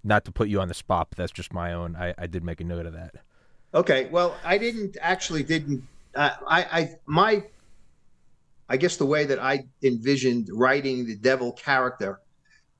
[0.03, 1.95] Not to put you on the spot, but that's just my own.
[1.95, 3.15] I, I did make a note of that.
[3.73, 4.07] Okay.
[4.11, 5.83] Well, I didn't actually didn't.
[6.15, 7.43] Uh, I I my.
[8.67, 12.21] I guess the way that I envisioned writing the devil character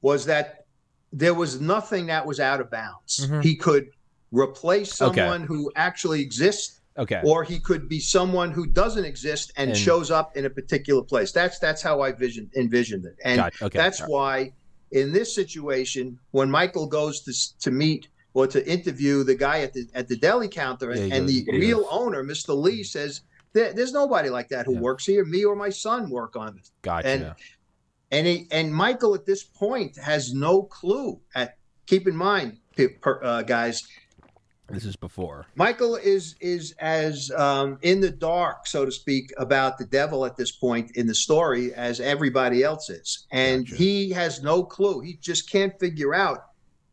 [0.01, 0.65] was that
[1.11, 3.27] there was nothing that was out of bounds.
[3.27, 3.41] Mm-hmm.
[3.41, 3.89] He could
[4.31, 5.47] replace someone okay.
[5.47, 7.21] who actually exists Okay.
[7.23, 11.01] Or he could be someone who doesn't exist and, and, shows up in a particular
[11.01, 11.31] place.
[11.31, 13.15] That's that's how I vision envisioned it.
[13.23, 13.77] And okay.
[13.77, 14.09] that's right.
[14.09, 14.53] why
[14.91, 19.73] in this situation, when Michael goes to to meet or to interview the guy at
[19.73, 22.55] the at the deli counter, yeah, and, the real owner, Mr.
[22.55, 23.21] Lee, says
[23.53, 24.79] there, there's nobody like that who yeah.
[24.79, 25.25] works here.
[25.25, 26.69] Me or my son work on it.
[26.81, 27.07] Gotcha.
[27.07, 27.35] And
[28.11, 31.19] and he, and Michael at this point has no clue.
[31.35, 32.57] At keep in mind,
[33.05, 33.87] uh, guys,
[34.71, 35.45] this is before.
[35.55, 40.35] Michael is is as um, in the dark, so to speak, about the devil at
[40.35, 43.75] this point in the story as everybody else is, and gotcha.
[43.75, 45.01] he has no clue.
[45.01, 46.45] He just can't figure out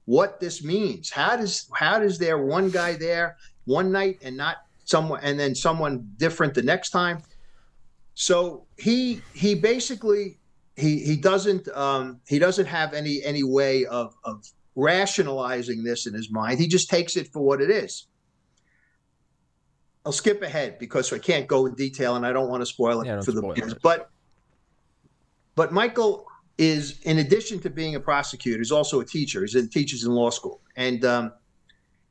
[0.05, 1.11] what this means.
[1.11, 5.55] How does how does there one guy there one night and not someone, and then
[5.55, 7.23] someone different the next time?
[8.14, 10.38] So he he basically
[10.77, 14.45] he he doesn't um, he doesn't have any any way of of
[14.79, 16.61] rationalizing this in his mind.
[16.61, 18.07] He just takes it for what it is.
[20.07, 23.01] I'll skip ahead because I can't go in detail and I don't want to spoil
[23.01, 23.75] it yeah, for the kids.
[23.83, 24.11] But
[25.57, 26.25] but Michael
[26.57, 29.41] is, in addition to being a prosecutor, he's also a teacher.
[29.41, 31.33] He's in teaches in law school, and um,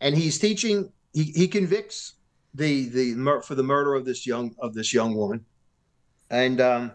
[0.02, 0.92] and he's teaching.
[1.14, 2.16] He, he convicts
[2.54, 5.46] the the for the murder of this young of this young woman,
[6.30, 6.92] and um,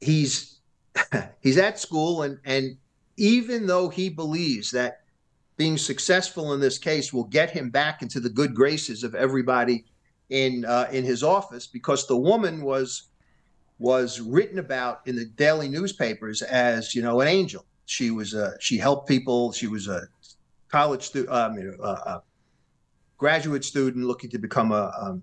[0.00, 0.58] he's
[1.40, 2.78] he's at school and and
[3.16, 5.00] even though he believes that
[5.56, 9.84] being successful in this case will get him back into the good graces of everybody
[10.30, 13.04] in uh, in his office because the woman was
[13.78, 17.64] was written about in the daily newspapers as you know an angel.
[17.86, 19.52] She was a she helped people.
[19.52, 20.08] She was a
[20.72, 22.22] college student, uh, I mean, a, a,
[23.18, 25.22] graduate student looking to become a, um,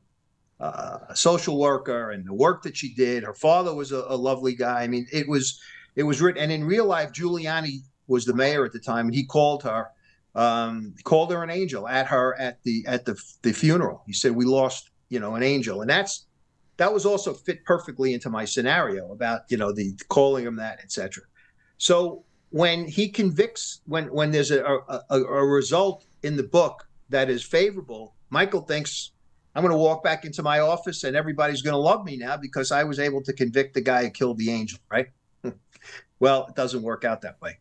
[0.62, 3.24] a, social worker, and the work that she did.
[3.24, 4.84] Her father was a, lovely guy.
[4.84, 5.60] I mean, it was
[6.00, 6.42] it was written.
[6.42, 9.90] And in real life, Giuliani was the mayor at the time, and he called her
[10.34, 14.04] um, called her an angel at her at the at the the funeral.
[14.06, 16.26] He said, "We lost, you know, an angel," and that's
[16.78, 20.80] that was also fit perfectly into my scenario about you know the calling him that,
[20.82, 21.24] etc.
[21.78, 27.30] So when he convicts, when when there's a, a, a result in the book that
[27.30, 29.12] is favorable, Michael thinks
[29.54, 32.38] I'm going to walk back into my office and everybody's going to love me now
[32.38, 35.08] because I was able to convict the guy who killed the angel, right?
[36.20, 37.60] Well, it doesn't work out that way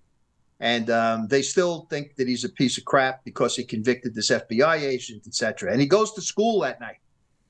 [0.60, 4.30] and um, they still think that he's a piece of crap because he convicted this
[4.30, 5.70] FBI agent, etc.
[5.70, 6.98] And he goes to school that night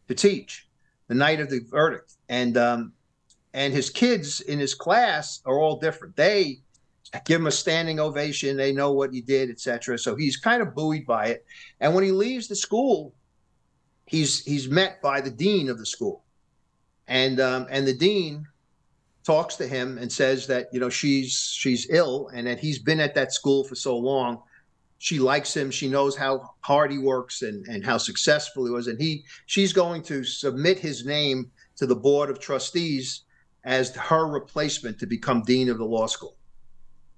[0.08, 0.68] to teach
[1.08, 2.92] the night of the verdict, and um,
[3.54, 6.16] and his kids in his class are all different.
[6.16, 6.60] They
[7.24, 8.58] give him a standing ovation.
[8.58, 9.98] They know what he did, etc.
[9.98, 11.46] So he's kind of buoyed by it.
[11.80, 13.14] And when he leaves the school,
[14.04, 16.24] he's he's met by the dean of the school,
[17.06, 18.46] and um, and the dean
[19.28, 22.98] talks to him and says that you know she's she's ill and that he's been
[22.98, 24.42] at that school for so long.
[24.96, 25.70] She likes him.
[25.70, 28.86] She knows how hard he works and and how successful he was.
[28.86, 33.24] And he she's going to submit his name to the board of trustees
[33.64, 36.34] as her replacement to become dean of the law school.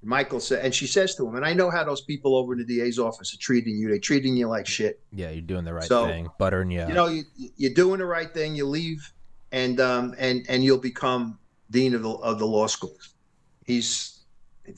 [0.02, 2.58] Michael said and she says to him and i know how those people over in
[2.58, 3.88] the da's office are treating you.
[3.88, 4.98] They're treating you like shit.
[5.12, 6.28] Yeah you're doing the right so, thing.
[6.40, 7.22] Buttering you you know you,
[7.56, 8.56] you're doing the right thing.
[8.56, 9.12] You leave
[9.52, 11.38] and um and and you'll become
[11.70, 12.96] dean of the, of the law school.
[13.66, 14.20] He's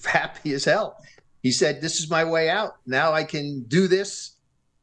[0.05, 0.99] happy as hell.
[1.43, 2.77] He said, "This is my way out.
[2.87, 4.37] Now I can do this,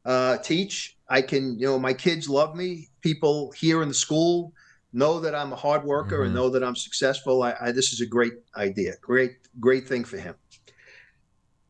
[0.04, 0.96] uh, teach.
[1.08, 2.88] I can, you know, my kids love me.
[3.00, 4.52] People here in the school
[4.92, 6.26] know that I'm a hard worker mm-hmm.
[6.26, 7.42] and know that I'm successful.
[7.42, 8.94] I, I, this is a great idea.
[9.00, 10.34] Great, great thing for him."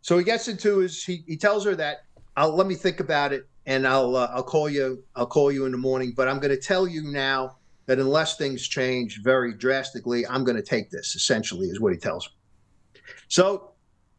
[0.03, 1.05] So he gets into his.
[1.05, 2.05] He, he tells her that
[2.37, 5.05] I'll let me think about it and I'll uh, I'll call you.
[5.14, 6.12] I'll call you in the morning.
[6.16, 10.56] But I'm going to tell you now that unless things change very drastically, I'm going
[10.56, 11.14] to take this.
[11.14, 13.00] Essentially, is what he tells me.
[13.28, 13.72] So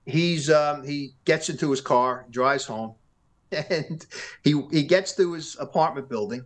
[0.05, 2.95] he's um, he gets into his car, drives home,
[3.51, 4.05] and
[4.43, 6.43] he he gets to his apartment building,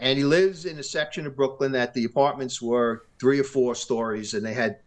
[0.00, 3.74] and he lives in a section of Brooklyn that the apartments were three or four
[3.74, 4.78] stories, and they had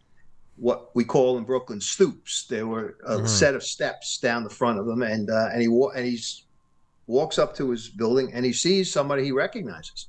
[0.56, 2.46] what we call in Brooklyn stoops.
[2.46, 3.28] There were a mm.
[3.28, 6.44] set of steps down the front of them, and uh, and he and he's
[7.06, 10.08] walks up to his building and he sees somebody he recognizes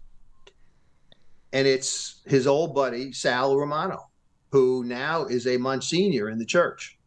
[1.53, 4.09] and it's his old buddy Sal Romano,
[4.51, 6.97] who now is a Monsignor in the church.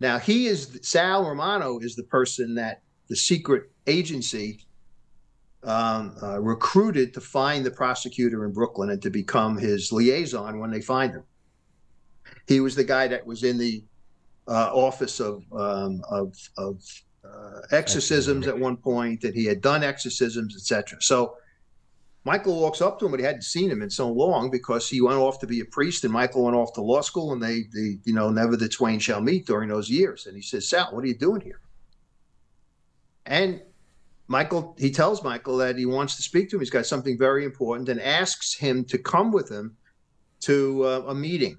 [0.00, 4.66] Now he is Sal Romano is the person that the secret agency
[5.64, 10.70] um, uh, recruited to find the prosecutor in Brooklyn and to become his liaison when
[10.70, 11.24] they find him.
[12.46, 13.82] He was the guy that was in the
[14.46, 16.82] uh, office of um, of, of
[17.24, 21.02] uh, exorcisms at one point, that he had done exorcisms, etc.
[21.02, 21.34] So
[22.28, 25.00] Michael walks up to him, but he hadn't seen him in so long because he
[25.00, 27.62] went off to be a priest, and Michael went off to law school, and they,
[27.72, 30.26] they, you know, never the twain shall meet during those years.
[30.26, 31.62] And he says, "Sal, what are you doing here?"
[33.24, 33.62] And
[34.26, 36.60] Michael, he tells Michael that he wants to speak to him.
[36.60, 39.78] He's got something very important, and asks him to come with him
[40.40, 41.58] to uh, a meeting.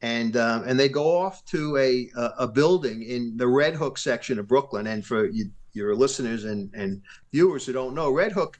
[0.00, 2.08] And um, and they go off to a
[2.38, 4.86] a building in the Red Hook section of Brooklyn.
[4.86, 8.58] And for you, your listeners and and viewers who don't know, Red Hook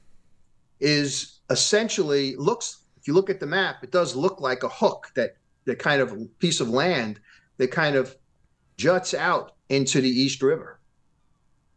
[0.80, 5.10] is essentially looks if you look at the map it does look like a hook
[5.14, 7.20] that that kind of piece of land
[7.58, 8.16] that kind of
[8.76, 10.80] juts out into the east river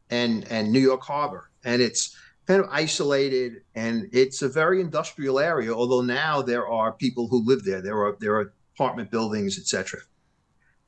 [0.09, 1.49] and and new york harbor.
[1.63, 2.15] And it's
[2.47, 7.45] kind of isolated and it's a very industrial area although now there are people who
[7.45, 7.81] live there.
[7.81, 10.01] There are there are apartment buildings etc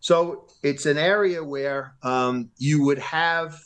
[0.01, 3.63] so it's an area where um, you would have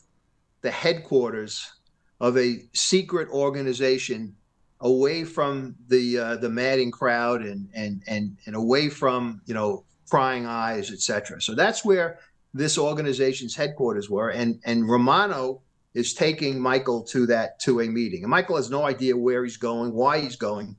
[0.61, 1.71] the headquarters
[2.19, 4.35] of a secret organization
[4.81, 9.83] away from the uh, the madding crowd and and and and away from you know
[10.07, 11.41] prying eyes, etc.
[11.41, 12.19] So that's where
[12.53, 15.61] this organization's headquarters were, and and Romano
[15.93, 19.57] is taking Michael to that to a meeting, and Michael has no idea where he's
[19.57, 20.75] going, why he's going,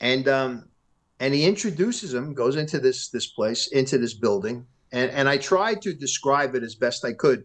[0.00, 0.68] and um,
[1.20, 5.38] and he introduces him, goes into this this place, into this building, and and I
[5.38, 7.44] tried to describe it as best I could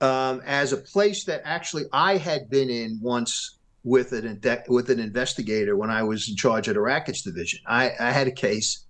[0.00, 5.00] um, as a place that actually I had been in once with an with an
[5.00, 7.60] investigator when I was in charge of the rackets division.
[7.66, 8.84] I, I had a case,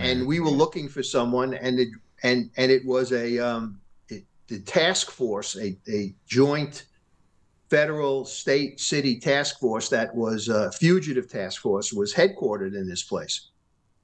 [0.00, 1.88] and we were looking for someone, and it
[2.22, 6.86] and and it was a um, it, the task force, a, a joint
[7.70, 13.02] federal, state, city task force that was a fugitive task force was headquartered in this
[13.02, 13.50] place,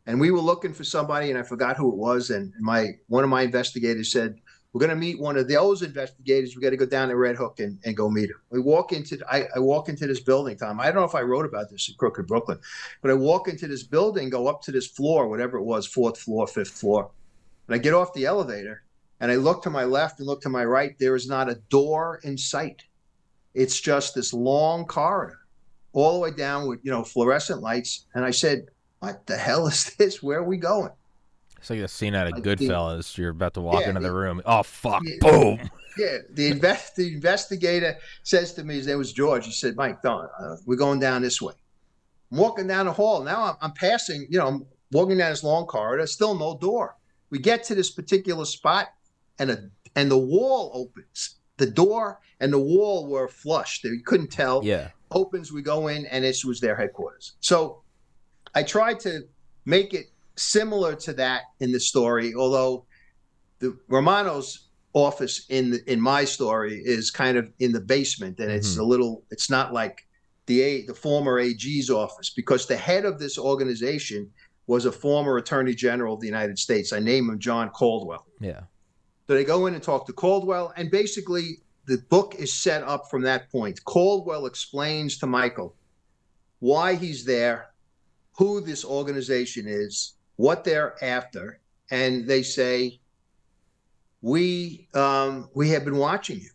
[0.07, 3.25] and we were looking for somebody, and I forgot who it was, and my one
[3.25, 4.41] of my investigators said
[4.73, 6.55] we're going to meet one of those investigators.
[6.55, 8.37] We got to go down to Red Hook and, and go meet him.
[8.51, 10.79] We walk into I, I, walk into this building, Tom.
[10.79, 12.59] I don't know if I wrote about this in Crooked Brooklyn,
[13.03, 16.19] but I walk into this building, go up to this floor, whatever it was, fourth
[16.19, 17.11] floor, fifth floor,
[17.67, 18.85] and I get off the elevator
[19.21, 20.99] and I look to my left and look to my right.
[20.99, 22.85] There is not a door in sight.
[23.55, 25.41] It's just this long corridor,
[25.93, 28.07] all the way down with you know fluorescent lights.
[28.15, 28.67] And I said,
[29.01, 30.23] "What the hell is this?
[30.23, 30.93] Where are we going?"
[31.61, 33.17] It's like a scene out of Goodfellas.
[33.19, 34.41] You're about to walk Yeah, into the the- room.
[34.45, 35.03] Oh fuck!
[35.05, 35.17] Yeah.
[35.21, 35.71] Boom.
[35.99, 39.45] Yeah, the invest the investigator says to me, his name was George.
[39.45, 40.31] He said, "Mike, don't.
[40.41, 41.53] Uh, we're going down this way."
[42.33, 43.23] I'm walking down the hall.
[43.23, 44.27] Now I'm, I'm passing.
[44.31, 46.07] You know, I'm walking down this long corridor.
[46.07, 46.97] Still no door.
[47.29, 48.89] We get to this particular spot,
[49.39, 49.59] and a
[49.97, 51.37] and the wall opens.
[51.59, 53.83] The door and the wall were flush.
[53.85, 54.65] You couldn't tell.
[54.65, 54.89] Yeah.
[55.11, 55.53] Opens.
[55.53, 57.33] We go in, and this was their headquarters.
[57.41, 57.83] So
[58.55, 59.23] I tried to
[59.67, 60.07] make it
[60.41, 62.85] similar to that in the story, although
[63.59, 68.51] the Romano's office in the, in my story is kind of in the basement, and
[68.51, 68.81] it's Mhm.
[68.81, 69.23] a little.
[69.31, 70.07] It's not like
[70.47, 74.31] the A, the former AG's office because the head of this organization
[74.67, 76.93] was a former Attorney General of the United States.
[76.93, 78.27] I name him John Caldwell.
[78.41, 78.63] Yeah.
[79.27, 83.11] So they go in and talk to Caldwell, and basically the book is set up
[83.11, 83.85] from that point.
[83.85, 85.77] Caldwell explains to Michael
[86.61, 87.71] why he's there,
[88.39, 92.99] who this organization is, what they're after, and they say,
[94.23, 96.51] "We um, we have been watching you."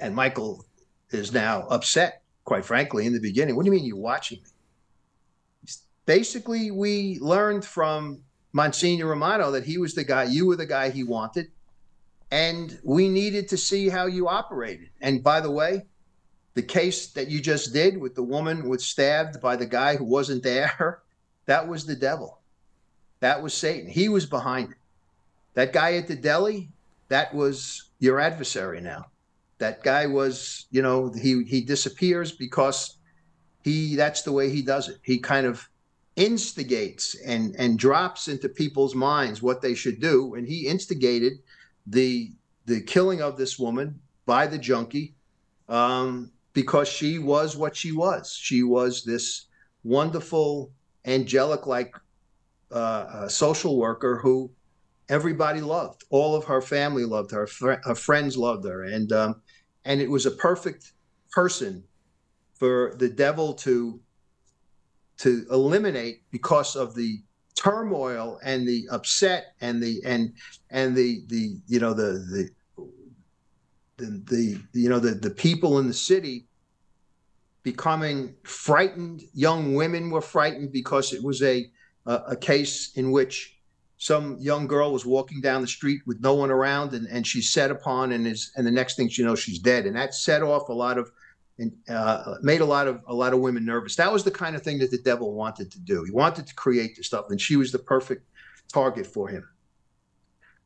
[0.00, 0.64] And Michael
[1.10, 3.54] is now upset, quite frankly, in the beginning.
[3.54, 4.50] What do you mean you're watching me?
[6.04, 10.90] Basically, we learned from Monsignor Romano that he was the guy, you were the guy
[10.90, 11.52] he wanted,
[12.32, 14.88] and we needed to see how you operated.
[15.00, 15.86] And by the way,
[16.54, 20.04] the case that you just did with the woman was stabbed by the guy who
[20.04, 21.02] wasn't there,
[21.46, 22.38] that was the devil.
[23.20, 23.90] That was Satan.
[23.90, 24.76] He was behind it.
[25.54, 26.70] That guy at the deli,
[27.08, 29.06] that was your adversary now.
[29.58, 32.96] That guy was, you know, he he disappears because
[33.64, 34.98] he that's the way he does it.
[35.02, 35.68] He kind of
[36.18, 41.34] instigates and and drops into people's minds what they should do and he instigated
[41.86, 42.32] the
[42.66, 45.14] the killing of this woman by the junkie
[45.68, 49.46] um, because she was what she was she was this
[49.84, 50.72] wonderful
[51.04, 51.94] angelic like
[52.70, 54.50] uh, social worker who
[55.08, 56.04] everybody loved.
[56.10, 57.46] All of her family loved her.
[57.46, 58.84] Fr- her friends loved her.
[58.84, 59.42] And um,
[59.84, 60.92] and it was a perfect
[61.30, 61.84] person
[62.58, 64.00] for the devil to
[65.18, 67.22] to eliminate because of the
[67.54, 70.32] turmoil and the upset and the and
[70.70, 72.48] and the the you know the the
[73.96, 76.46] the, the you know the the people in the city
[77.62, 79.22] becoming frightened.
[79.34, 81.70] Young women were frightened because it was a
[82.08, 83.54] a, a case in which
[83.98, 87.50] some young girl was walking down the street with no one around and, and she's
[87.50, 90.42] set upon and is and the next thing you know she's dead and that set
[90.42, 91.10] off a lot of
[91.58, 93.96] and uh, made a lot of a lot of women nervous.
[93.96, 96.04] That was the kind of thing that the devil wanted to do.
[96.04, 98.24] He wanted to create this stuff, and she was the perfect
[98.72, 99.48] target for him.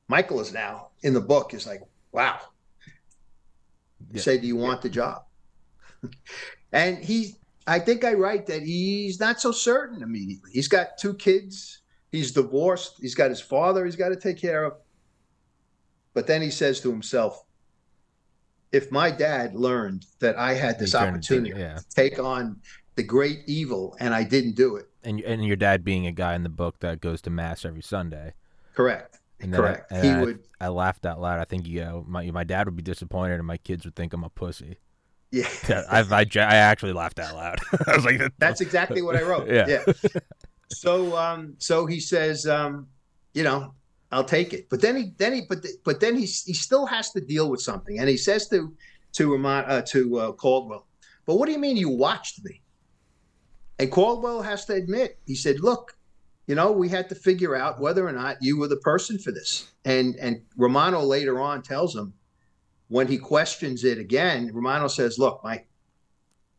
[0.08, 1.80] Michael is now in the book is like,
[2.12, 2.38] wow.
[4.00, 4.20] You Yeah.
[4.20, 5.22] say, do you want the job?
[6.72, 10.50] and he, I think I write that he's not so certain immediately.
[10.52, 11.80] He's got two kids.
[12.10, 12.96] He's divorced.
[13.00, 13.84] He's got his father.
[13.84, 14.74] He's got to take care of.
[16.14, 17.44] But then he says to himself,
[18.72, 21.76] if my dad learned that I had this opportunity yeah.
[21.76, 22.60] to take on
[22.96, 26.34] the great evil and I didn't do it, And and your dad being a guy
[26.34, 28.34] in the book that goes to mass every Sunday.
[28.74, 31.38] correct, I- correct, and he I- would, I laughed out loud.
[31.38, 34.12] I think you know, my my dad would be disappointed, and my kids would think
[34.12, 34.76] I'm a pussy.
[35.68, 35.84] yeah.
[35.90, 37.58] I I, I actually laughed out loud.
[37.86, 39.48] I was like, That's exactly what I wrote.
[39.52, 39.84] Yeah.
[40.68, 42.86] So, um, so he says, um,
[43.34, 43.74] you know,
[44.10, 44.68] I'll take it.
[44.70, 47.60] But then he, then he, but, but then he, he still has to deal with
[47.60, 48.74] something, and he says to,
[49.12, 50.86] to Ramon, uh, to uh, Caldwell,
[51.26, 52.62] but what do you mean you watched me?
[53.78, 55.96] And Caldwell has to admit, he said, look,
[56.46, 59.30] you know, we had to figure out whether or not you were the person for
[59.30, 59.68] this.
[59.84, 62.12] And and Romano later on tells him,
[62.92, 65.66] when he questions it again, Romano says, look, Mike,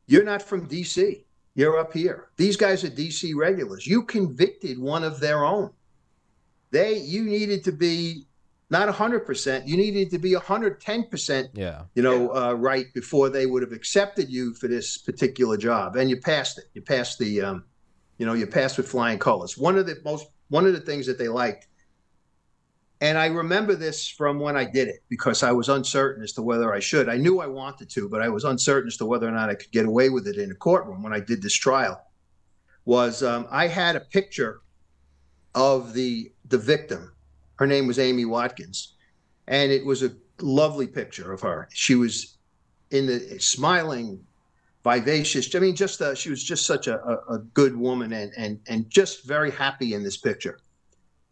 [0.08, 1.24] you're not from DC.
[1.54, 2.30] You're up here.
[2.38, 3.86] These guys are DC regulars.
[3.86, 5.70] You convicted one of their own.
[6.72, 8.26] They you needed to be
[8.72, 9.68] not 100%.
[9.68, 11.84] You needed to be 110%, Yeah.
[11.94, 15.96] you know, uh, right before they would have accepted you for this particular job.
[15.96, 16.66] And you passed it.
[16.74, 17.66] You passed the, um,
[18.18, 19.56] you know, you passed with flying colors.
[19.56, 21.68] One of the most, one of the things that they liked,
[23.04, 26.42] and I remember this from when I did it because I was uncertain as to
[26.42, 27.10] whether I should.
[27.10, 29.56] I knew I wanted to, but I was uncertain as to whether or not I
[29.56, 32.02] could get away with it in a courtroom when I did this trial.
[32.86, 34.62] Was um, I had a picture
[35.54, 37.12] of the the victim.
[37.56, 38.94] Her name was Amy Watkins,
[39.50, 41.68] and it was a lovely picture of her.
[41.74, 42.38] She was
[42.92, 44.26] in the smiling,
[44.86, 45.54] vivacious.
[45.54, 48.62] I mean, just uh, she was just such a, a, a good woman and and
[48.70, 50.60] and just very happy in this picture.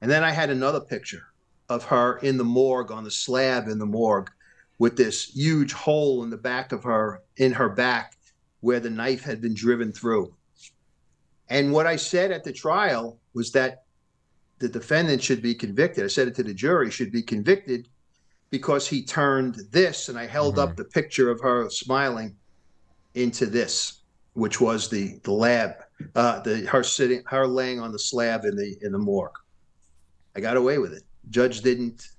[0.02, 1.31] And then I had another picture
[1.72, 4.30] of her in the morgue on the slab in the morgue
[4.78, 8.18] with this huge hole in the back of her in her back
[8.60, 10.36] where the knife had been driven through.
[11.50, 13.84] And what I said at the trial was that
[14.60, 16.04] the defendant should be convicted.
[16.04, 17.88] I said it to the jury, should be convicted
[18.52, 22.36] because he turned this, and I held up the picture of her smiling
[23.16, 24.02] into this,
[24.34, 25.72] which was the the lab,
[26.16, 29.38] uh, the her sitting, her laying on the slab in the in the morgue.
[30.36, 31.04] I got away with it.
[31.30, 32.10] Judge didn't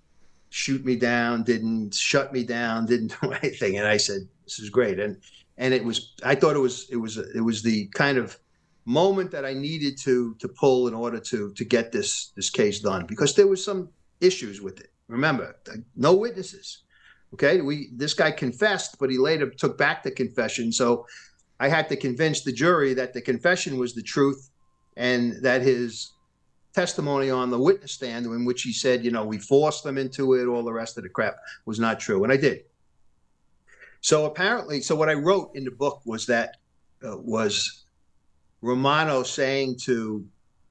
[0.51, 4.71] shoot me down, didn't shut me down, didn't do anything, and I said, "This is
[4.71, 5.19] great." And
[5.59, 8.39] and it was, I thought it was, it was, it was the kind of
[8.85, 12.81] moment that I needed to to pull in order to to get this this case
[12.81, 13.91] done because there was some
[14.21, 14.93] issues with it.
[15.09, 15.57] Remember,
[15.95, 16.83] no witnesses.
[17.35, 20.73] Okay, we this guy confessed, but he later took back the confession.
[20.73, 21.07] So
[21.61, 24.51] I had to convince the jury that the confession was the truth
[24.97, 26.13] and that his
[26.73, 30.35] testimony on the witness stand in which he said, you know, we forced them into
[30.35, 32.65] it, all the rest of the crap was not true, and I did.
[34.01, 36.57] So apparently, so what I wrote in the book was that
[37.07, 37.85] uh, was
[38.61, 40.27] Romano saying to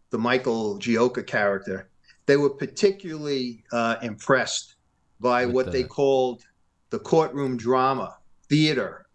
[0.09, 1.89] the Michael Gioca character,
[2.25, 4.75] they were particularly uh, impressed
[5.19, 6.43] by what they called
[6.89, 8.17] the courtroom drama
[8.49, 9.05] theater,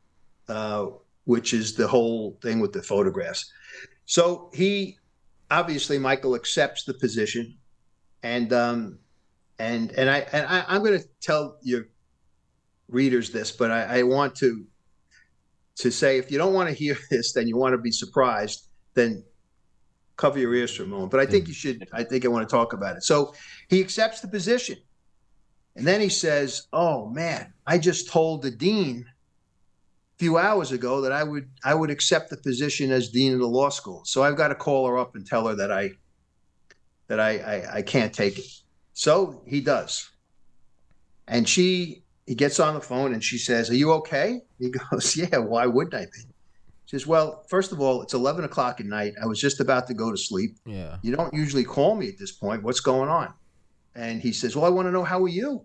[0.49, 0.87] uh,
[1.25, 3.53] which is the whole thing with the photographs.
[4.07, 4.99] So he
[5.51, 7.57] obviously Michael accepts the position,
[8.23, 8.99] and um,
[9.59, 11.87] and and I and I, I'm going to tell your
[12.89, 14.65] readers this, but I, I want to
[15.77, 18.69] to say if you don't want to hear this, then you want to be surprised,
[18.95, 19.25] then
[20.17, 21.11] cover your ears for a moment.
[21.11, 21.87] But I think you should.
[21.93, 23.03] I think I want to talk about it.
[23.03, 23.35] So
[23.69, 24.79] he accepts the position,
[25.77, 29.07] and then he says, "Oh man, I just told the dean."
[30.19, 33.47] Few hours ago, that I would I would accept the position as dean of the
[33.47, 34.03] law school.
[34.05, 35.91] So I've got to call her up and tell her that I
[37.09, 38.47] that I I, I can't take it.
[38.95, 40.11] So he does,
[41.29, 45.17] and she he gets on the phone and she says, "Are you okay?" He goes,
[45.17, 45.39] "Yeah.
[45.39, 46.23] Why wouldn't I be?"
[46.87, 49.15] She says, "Well, first of all, it's eleven o'clock at night.
[49.23, 50.57] I was just about to go to sleep.
[50.65, 50.97] Yeah.
[51.03, 52.63] You don't usually call me at this point.
[52.63, 53.33] What's going on?"
[53.95, 55.65] And he says, "Well, I want to know how are you?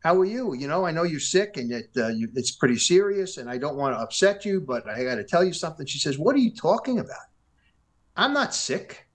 [0.00, 0.54] How are you?
[0.54, 3.58] You know, I know you're sick and it, uh, you, it's pretty serious, and I
[3.58, 6.36] don't want to upset you, but I got to tell you something." She says, "What
[6.36, 7.26] are you talking about?
[8.16, 9.08] I'm not sick.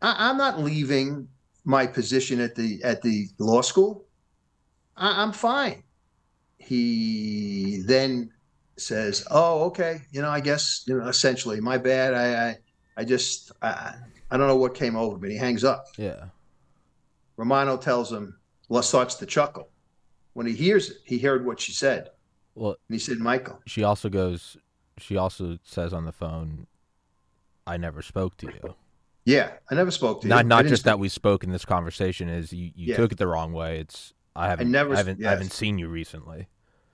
[0.00, 1.28] I, I'm not leaving
[1.64, 4.06] my position at the at the law school.
[4.96, 5.84] I, I'm fine."
[6.58, 8.30] He then
[8.76, 10.02] says, "Oh, okay.
[10.10, 11.06] You know, I guess you know.
[11.08, 12.14] Essentially, my bad.
[12.14, 12.56] I, I,
[12.96, 13.94] I just, I,
[14.30, 15.84] I don't know what came over me." He hangs up.
[15.96, 16.24] Yeah.
[17.36, 18.38] Romano tells him,
[18.68, 19.68] well, starts to chuckle.
[20.34, 22.10] When he hears it, he heard what she said.
[22.54, 24.56] Well, And he said, Michael, she also goes.
[24.98, 26.66] She also says on the phone,
[27.66, 28.74] "I never spoke to you."
[29.24, 30.30] yeah, I never spoke to you.
[30.30, 32.28] Not I not just speak- that we spoke in this conversation.
[32.28, 32.96] Is you, you Yeah.
[32.96, 33.80] took it the wrong way.
[33.80, 36.48] It's I haven't never- I haven't I haven't seen you recently.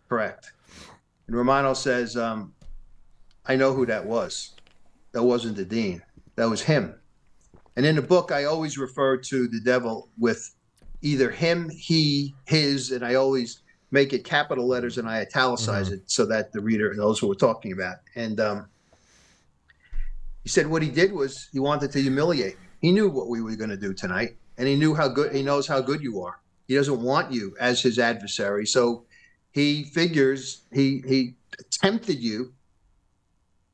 [0.09, 0.53] Correct.
[1.27, 2.55] And Romano says, um,
[3.47, 4.55] I know who that was.
[5.13, 6.03] That wasn't the dean.
[6.37, 6.95] That was him.
[7.77, 10.55] And in the book, I always refer to the devil with
[11.03, 16.11] either him, he, his, and I always make it capital letters and I italicize it
[16.11, 17.97] so that the reader knows what we're talking about.
[18.15, 18.69] And um,
[20.43, 22.67] he said what he did was he wanted to humiliate me.
[22.81, 25.43] He knew what we were going to do tonight, and he knew how good he
[25.43, 26.41] knows how good you are.
[26.67, 29.05] He doesn't want you as his adversary, so
[29.51, 31.35] he figures he he
[31.71, 32.53] tempted you,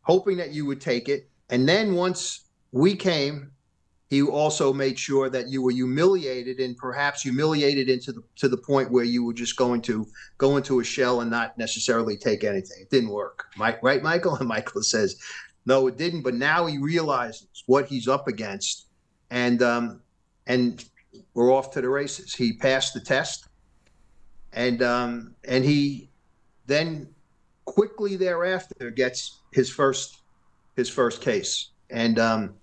[0.03, 3.51] hoping that you would take it, and then once we came,
[4.11, 8.57] he also made sure that you were humiliated and perhaps humiliated into the to the
[8.57, 10.07] point where you were just going to
[10.39, 12.83] go into a shell and not necessarily take anything.
[12.83, 14.37] It didn't work, Mike, right, Michael?
[14.41, 15.17] And Michael says,
[15.67, 16.23] no, it didn't.
[16.23, 18.87] But now he realizes what he's up against,
[19.31, 20.01] and um,
[20.47, 20.85] and
[21.33, 22.35] we're off to the races.
[22.35, 23.49] He passed the test,
[24.53, 26.11] and um, and he
[26.67, 27.09] then
[27.65, 30.19] quickly thereafter gets his first
[30.77, 31.71] his first case.
[31.91, 32.55] And um,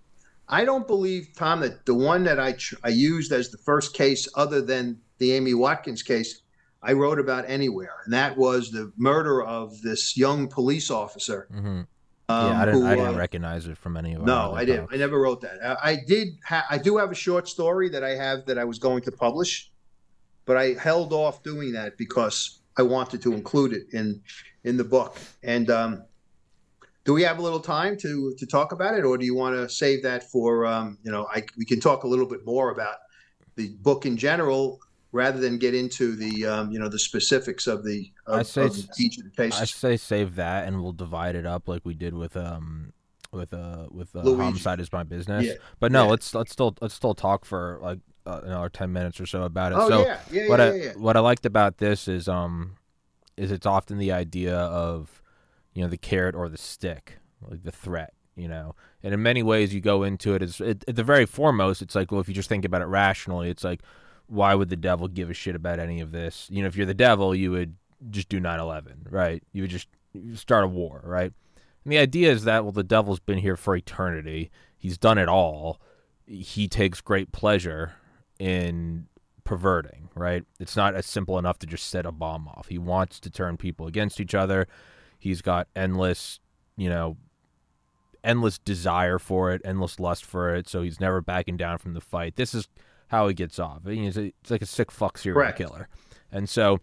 [0.52, 3.96] I don't believe Tom that the one that I tr- I used as the first
[3.96, 6.42] case, other than the Amy Watkins case,
[6.84, 11.48] I wrote about anywhere, and that was the murder of this young police officer.
[11.54, 11.82] Mm-hmm.
[12.30, 14.66] Um, yeah, I didn't, who, I didn't uh, recognize it from any of no, I
[14.66, 14.82] didn't.
[14.82, 14.94] talks.
[14.96, 15.64] I never wrote that.
[15.64, 16.30] I, I did.
[16.46, 19.12] Ha- I do have a short story that I have that I was going to
[19.12, 19.72] publish,
[20.46, 24.22] but I held off doing that because I wanted to include it in
[24.64, 25.18] in the book.
[25.44, 26.04] And um,
[27.04, 29.56] do we have a little time to to talk about it, or do you want
[29.56, 31.28] to save that for um, you know?
[31.34, 32.98] I we can talk a little bit more about
[33.56, 34.80] the book in general
[35.12, 38.78] rather than get into the um, you know the specifics of the I say of
[39.00, 39.60] each of the cases.
[39.62, 42.94] I say save that, and we'll divide it up like we did with um
[43.32, 44.44] with uh with uh, Luigi.
[44.44, 45.46] homicide is my business.
[45.46, 46.12] Yeah, But no, yeah.
[46.12, 49.72] let's let's still let's still talk for like uh, another ten minutes or so about
[49.72, 49.78] it.
[49.80, 50.92] Oh so yeah, what I yeah, yeah.
[50.94, 52.78] what I liked about this is um
[53.38, 55.21] is it's often the idea of
[55.74, 58.76] you know the carrot or the stick, like the threat, you know.
[59.04, 61.96] And in many ways, you go into it as it, at the very foremost, it's
[61.96, 63.82] like well, if you just think about it rationally, it's like
[64.28, 66.48] why would the devil give a shit about any of this?
[66.50, 67.76] You know, if you're the devil, you would
[68.10, 69.44] just do 9/11, right?
[69.52, 69.88] You would just
[70.36, 71.34] start a war, right?
[71.84, 74.52] And the idea is that well, the devil's been here for eternity.
[74.78, 75.82] He's done it all.
[76.26, 77.94] He takes great pleasure
[78.40, 79.08] in
[79.44, 80.46] perverting, right?
[80.60, 82.68] It's not as simple enough to just set a bomb off.
[82.70, 84.68] He wants to turn people against each other.
[85.22, 86.40] He's got endless,
[86.76, 87.18] you know,
[88.24, 90.68] endless desire for it, endless lust for it.
[90.68, 92.36] So he's never backing down from the fight.
[92.36, 92.68] This is
[93.08, 93.86] how he gets off.
[93.86, 95.58] A, it's like a sick fuck serial Correct.
[95.58, 95.88] killer,
[96.32, 96.80] and so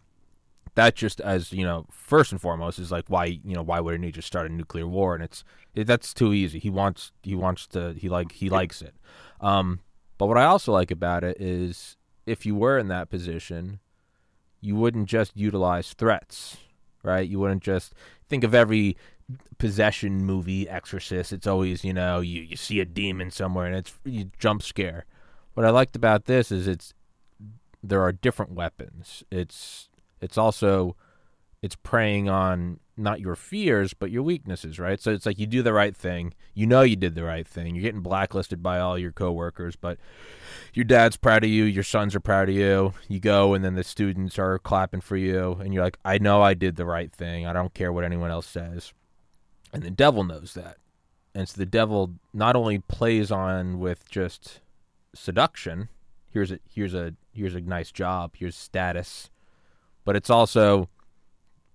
[0.74, 4.04] that just as you know, first and foremost is like why you know why wouldn't
[4.04, 5.14] he just start a nuclear war?
[5.14, 5.42] And it's
[5.74, 6.58] it, that's too easy.
[6.58, 8.94] He wants he wants to he like he likes it.
[9.40, 9.80] Um,
[10.18, 13.80] but what I also like about it is if you were in that position,
[14.60, 16.58] you wouldn't just utilize threats,
[17.02, 17.28] right?
[17.28, 17.94] You wouldn't just
[18.28, 18.96] think of every
[19.58, 21.32] possession movie, Exorcist.
[21.32, 25.04] It's always you know you you see a demon somewhere and it's you jump scare.
[25.54, 26.94] What I liked about this is it's
[27.82, 29.22] there are different weapons.
[29.30, 29.88] It's
[30.20, 30.96] it's also
[31.62, 35.00] it's preying on not your fears but your weaknesses, right?
[35.00, 36.34] So it's like you do the right thing.
[36.54, 37.74] You know you did the right thing.
[37.74, 39.98] You're getting blacklisted by all your coworkers, but
[40.74, 42.94] your dad's proud of you, your sons are proud of you.
[43.08, 46.42] You go and then the students are clapping for you and you're like, "I know
[46.42, 47.46] I did the right thing.
[47.46, 48.92] I don't care what anyone else says."
[49.72, 50.78] And the devil knows that.
[51.34, 54.60] And so the devil not only plays on with just
[55.14, 55.88] seduction,
[56.30, 59.30] here's a here's a here's a nice job, here's status,
[60.04, 60.88] but it's also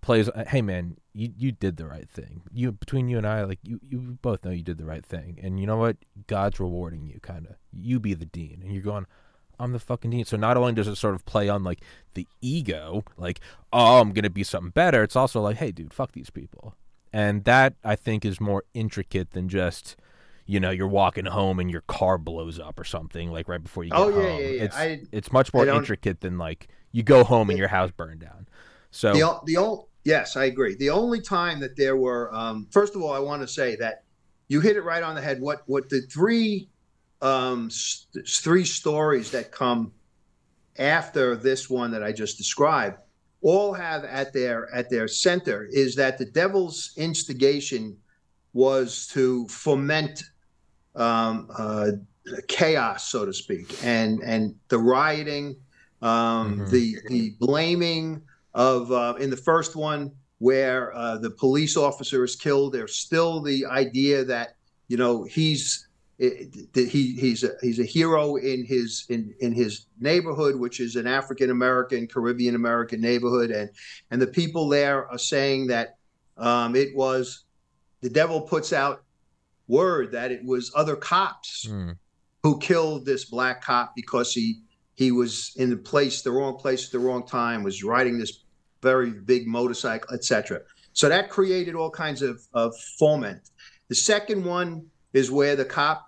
[0.01, 2.41] plays hey man, you you did the right thing.
[2.51, 5.39] You between you and I like you you both know you did the right thing.
[5.41, 5.97] And you know what?
[6.27, 7.55] God's rewarding you kind of.
[7.71, 9.05] You be the dean and you're going
[9.59, 10.25] I'm the fucking dean.
[10.25, 11.81] So not only does it sort of play on like
[12.15, 13.39] the ego, like
[13.71, 16.75] oh, I'm going to be something better, it's also like hey dude, fuck these people.
[17.13, 19.95] And that I think is more intricate than just
[20.45, 23.85] you know, you're walking home and your car blows up or something like right before
[23.85, 24.41] you get Oh, yeah, home.
[24.41, 24.63] yeah, yeah.
[24.63, 28.19] It's I- it's much more intricate than like you go home and your house burned
[28.19, 28.47] down.
[28.91, 29.57] So The the
[30.03, 30.75] yes, I agree.
[30.75, 34.03] The only time that there were, um, first of all, I want to say that
[34.47, 35.39] you hit it right on the head.
[35.41, 36.69] What what the three
[37.21, 39.93] um, s- three stories that come
[40.77, 42.99] after this one that I just described
[43.41, 47.97] all have at their at their center is that the devil's instigation
[48.53, 50.23] was to foment
[50.95, 51.91] um, uh,
[52.47, 55.55] chaos, so to speak, and and the rioting,
[56.01, 56.69] um, Mhm.
[56.69, 58.21] the the blaming
[58.53, 62.73] of uh, in the first one where uh, the police officer is killed.
[62.73, 64.55] There's still the idea that
[64.87, 65.87] you know he's
[66.19, 70.79] it, that he he's a he's a hero in his in in his neighborhood, which
[70.79, 73.69] is an African American Caribbean American neighborhood, and
[74.11, 75.97] and the people there are saying that
[76.37, 77.45] um, it was
[78.01, 79.03] the devil puts out
[79.67, 81.95] word that it was other cops mm,
[82.43, 84.61] who killed this black cop because he
[84.95, 88.42] he was in the place the wrong place at the wrong time was riding this
[88.83, 90.61] very big motorcycle etc
[90.93, 93.49] so that created all kinds of, of foment.
[93.89, 96.07] The second one is where the cop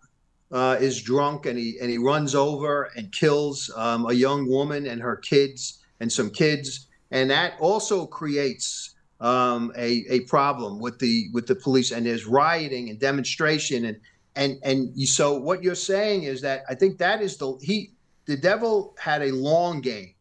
[0.52, 4.86] uh, is drunk and he and he runs over and kills um, a young woman
[4.86, 6.88] and her kids and some kids.
[7.12, 11.92] And that also creates um, a, a problem with the with the police.
[11.92, 13.98] And there's rioting and demonstration and
[14.36, 17.92] and and so what you're saying is that I think that is the he
[18.28, 20.14] the devil had a long game.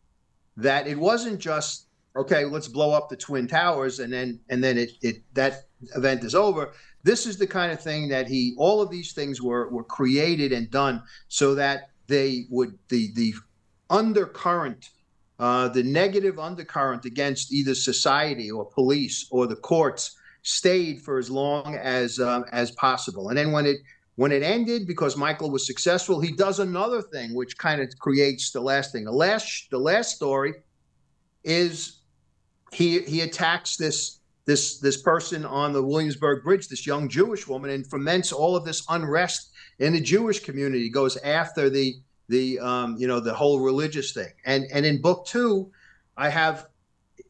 [0.57, 4.79] That it wasn't just okay let's blow up the twin towers and then and then
[4.79, 5.65] it, it that
[5.97, 9.43] event is over this is the kind of thing that he all of these things
[9.43, 13.35] were were created and done so that they would the the
[13.91, 14.91] undercurrent
[15.41, 21.29] uh, the negative undercurrent against either society or police or the courts stayed for as
[21.29, 23.79] long as um, as possible and then when it
[24.17, 28.53] when it ended, because Michael was successful, he does another thing which kind of creates
[28.53, 29.05] the last thing.
[29.05, 30.55] The last the last story
[31.43, 32.01] is
[32.75, 37.71] he he attacks this this this person on the Williamsburg Bridge, this young Jewish woman,
[37.71, 40.83] and foments all of this unrest in the Jewish community.
[40.83, 41.97] He goes after the
[42.29, 44.33] the um, you know the whole religious thing.
[44.45, 45.71] And and in book two,
[46.17, 46.67] I have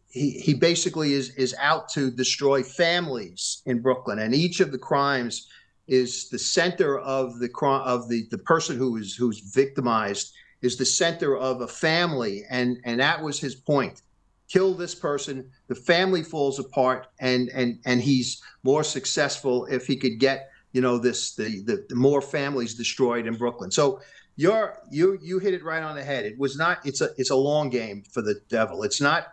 [0.09, 4.79] he he basically is is out to destroy families in Brooklyn, and each of the
[4.79, 5.49] crimes
[5.87, 10.33] is the center of the of the the person who is who's victimized
[10.63, 14.03] is the center of a family, and and that was his point.
[14.49, 19.97] Kill this person, the family falls apart, and and and he's more successful if he
[19.97, 23.71] could get you know this the the, the more families destroyed in Brooklyn.
[23.71, 24.01] So
[24.37, 26.27] you're you you hit it right on the head.
[26.27, 26.85] It was not.
[26.85, 28.83] It's a it's a long game for the devil.
[28.83, 29.29] It's not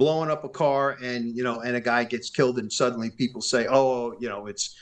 [0.00, 3.42] blowing up a car and you know and a guy gets killed and suddenly people
[3.42, 4.74] say oh you know it's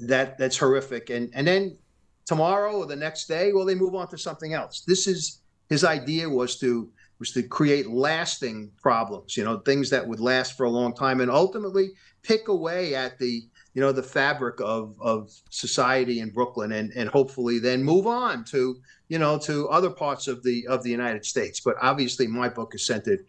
[0.00, 1.76] that that's horrific and and then
[2.24, 5.84] tomorrow or the next day well they move on to something else this is his
[5.84, 6.88] idea was to
[7.24, 11.20] was to create lasting problems you know things that would last for a long time
[11.22, 11.90] and ultimately
[12.22, 13.42] pick away at the
[13.74, 18.44] you know the fabric of of society in Brooklyn and and hopefully then move on
[18.44, 18.76] to
[19.08, 21.60] you know to other parts of the of the United States.
[21.60, 23.20] But obviously my book is centered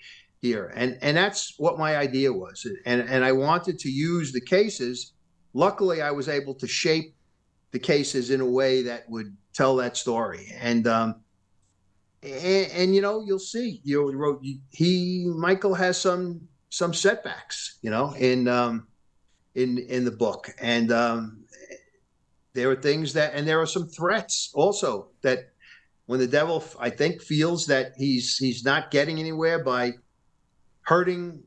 [0.41, 0.71] here.
[0.75, 2.67] And and that's what my idea was.
[2.85, 5.13] And and I wanted to use the cases.
[5.53, 7.15] Luckily I was able to shape
[7.71, 10.53] the cases in a way that would tell that story.
[10.59, 11.24] And um
[12.25, 17.89] and, and you know you'll see you wrote he Michael has some some setbacks you
[17.89, 18.87] know in um
[19.55, 21.45] in in the book, and um,
[22.53, 25.49] there are things that, and there are some threats also that
[26.05, 29.93] when the devil, I think, feels that he's he's not getting anywhere by
[30.81, 31.41] hurting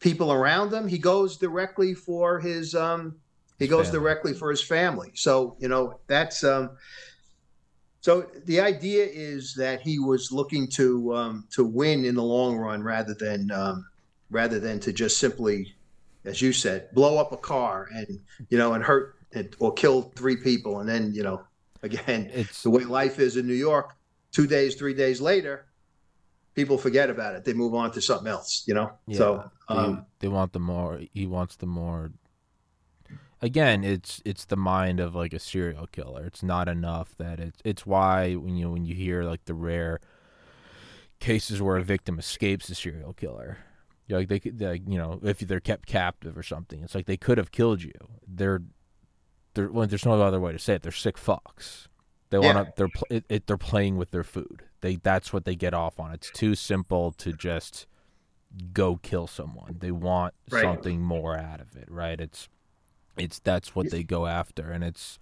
[0.00, 3.16] people around him, he goes directly for his um,
[3.58, 4.00] he goes family.
[4.00, 5.12] directly for his family.
[5.14, 6.70] So you know that's um,
[8.00, 12.56] so the idea is that he was looking to um, to win in the long
[12.56, 13.86] run rather than um,
[14.30, 15.74] rather than to just simply
[16.28, 18.20] as you said, blow up a car and
[18.50, 21.42] you know and hurt it, or kill three people, and then you know
[21.82, 23.94] again, it's the way life is in New York.
[24.30, 25.66] Two days, three days later,
[26.54, 27.44] people forget about it.
[27.44, 28.64] They move on to something else.
[28.66, 28.92] You know.
[29.06, 31.00] Yeah, so um, they, they want the more.
[31.12, 32.12] He wants the more.
[33.40, 36.24] Again, it's it's the mind of like a serial killer.
[36.24, 40.00] It's not enough that it's it's why when you when you hear like the rare
[41.20, 43.58] cases where a victim escapes a serial killer
[44.16, 47.16] like they could, like, you know, if they're kept captive or something, it's like they
[47.16, 47.92] could have killed you.
[48.26, 48.62] They're,
[49.54, 49.70] they're.
[49.70, 50.82] Well, there's no other way to say it.
[50.82, 51.88] They're sick fucks.
[52.30, 52.72] They want to.
[52.76, 54.64] They're it, it, They're playing with their food.
[54.80, 54.96] They.
[54.96, 56.12] That's what they get off on.
[56.12, 57.86] It's too simple to just
[58.72, 59.76] go kill someone.
[59.80, 60.62] They want right.
[60.62, 61.90] something more out of it.
[61.90, 62.20] Right.
[62.20, 62.48] It's.
[63.18, 65.18] It's that's what they go after, and it's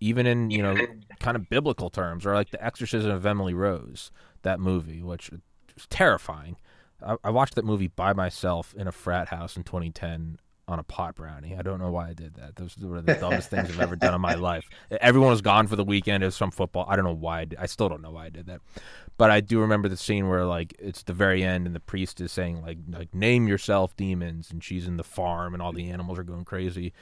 [0.00, 0.76] even in you know
[1.20, 4.10] kind of biblical terms, or like the Exorcism of Emily Rose,
[4.42, 5.30] that movie, which
[5.76, 6.56] is terrifying
[7.04, 10.82] I, I watched that movie by myself in a frat house in 2010 on a
[10.82, 11.56] pot brownie.
[11.56, 12.56] I don't know why I did that.
[12.56, 14.68] Those were the dumbest things I've ever done in my life.
[15.00, 16.22] Everyone was gone for the weekend.
[16.22, 16.84] It was some football.
[16.88, 17.40] I don't know why.
[17.40, 17.58] I, did.
[17.58, 18.60] I still don't know why I did that.
[19.16, 22.20] But I do remember the scene where like it's the very end and the priest
[22.20, 25.88] is saying like like name yourself demons and she's in the farm and all the
[25.90, 26.92] animals are going crazy.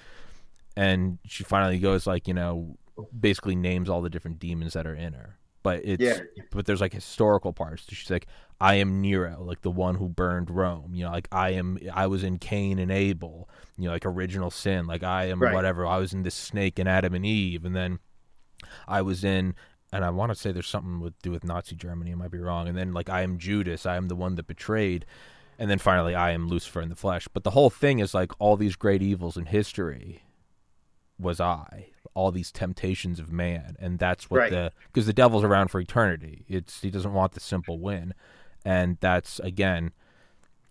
[0.76, 2.76] And she finally goes like, you know,
[3.18, 6.20] basically names all the different demons that are in her but it's yeah.
[6.52, 7.84] but there's like historical parts.
[7.88, 8.28] She's like,
[8.60, 10.94] I am Nero, like the one who burned Rome.
[10.94, 14.52] You know, like I am I was in Cain and Abel, you know, like original
[14.52, 14.86] sin.
[14.86, 15.52] Like I am right.
[15.52, 15.84] whatever.
[15.84, 17.98] I was in this snake and Adam and Eve, and then
[18.86, 19.56] I was in
[19.92, 22.12] and I want to say there's something with do with Nazi Germany.
[22.12, 22.68] I might be wrong.
[22.68, 23.86] And then like I am Judas.
[23.86, 25.04] I am the one that betrayed.
[25.58, 27.26] And then finally, I am Lucifer in the flesh.
[27.26, 30.22] But the whole thing is like all these great evils in history
[31.18, 34.50] was I all these temptations of man, and that's what right.
[34.50, 36.46] the because the devil's around for eternity.
[36.48, 38.14] It's he doesn't want the simple win,
[38.64, 39.92] and that's again.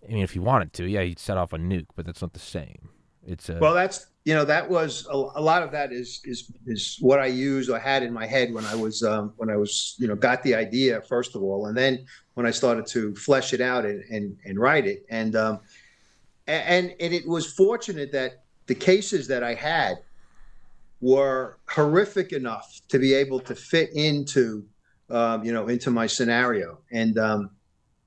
[0.06, 2.32] I mean, if he wanted to, yeah, he'd set off a nuke, but that's not
[2.32, 2.90] the same.
[3.24, 6.50] It's a well, that's you know that was a, a lot of that is is
[6.66, 9.56] is what I used or had in my head when I was um, when I
[9.56, 13.14] was you know got the idea first of all, and then when I started to
[13.14, 15.60] flesh it out and and, and write it, and um,
[16.48, 19.98] and and it was fortunate that the cases that I had
[21.00, 24.66] were horrific enough to be able to fit into
[25.10, 27.50] um, you know into my scenario and um,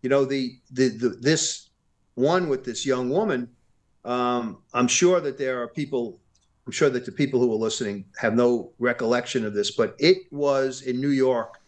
[0.01, 1.69] you know the, the, the this
[2.15, 3.47] one with this young woman
[4.05, 6.19] um, i'm sure that there are people
[6.65, 10.17] i'm sure that the people who are listening have no recollection of this but it
[10.31, 11.59] was in new york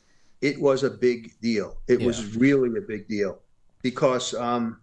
[0.41, 2.07] it was a big deal it yeah.
[2.07, 3.39] was really a big deal
[3.83, 4.79] because um,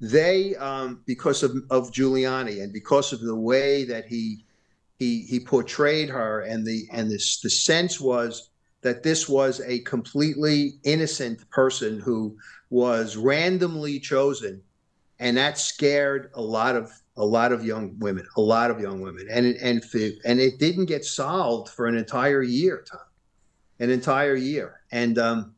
[0.00, 4.44] they um, because of, of giuliani and because of the way that he
[4.98, 8.50] he he portrayed her, and the and this the sense was
[8.82, 12.36] that this was a completely innocent person who
[12.70, 14.60] was randomly chosen,
[15.18, 19.00] and that scared a lot of a lot of young women, a lot of young
[19.00, 19.82] women, and it, and
[20.24, 23.00] and it didn't get solved for an entire year, Tom,
[23.80, 24.80] an entire year.
[24.90, 25.54] And um,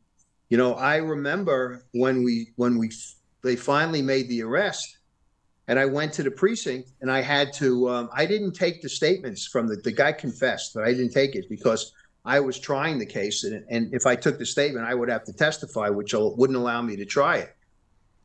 [0.49, 2.91] you know, I remember when we when we
[3.43, 4.97] they finally made the arrest,
[5.71, 7.89] and I went to the precinct, and I had to.
[7.89, 11.33] Um, I didn't take the statements from the the guy confessed, but I didn't take
[11.33, 11.93] it because
[12.25, 15.23] I was trying the case, and, and if I took the statement, I would have
[15.23, 17.55] to testify, which wouldn't allow me to try it.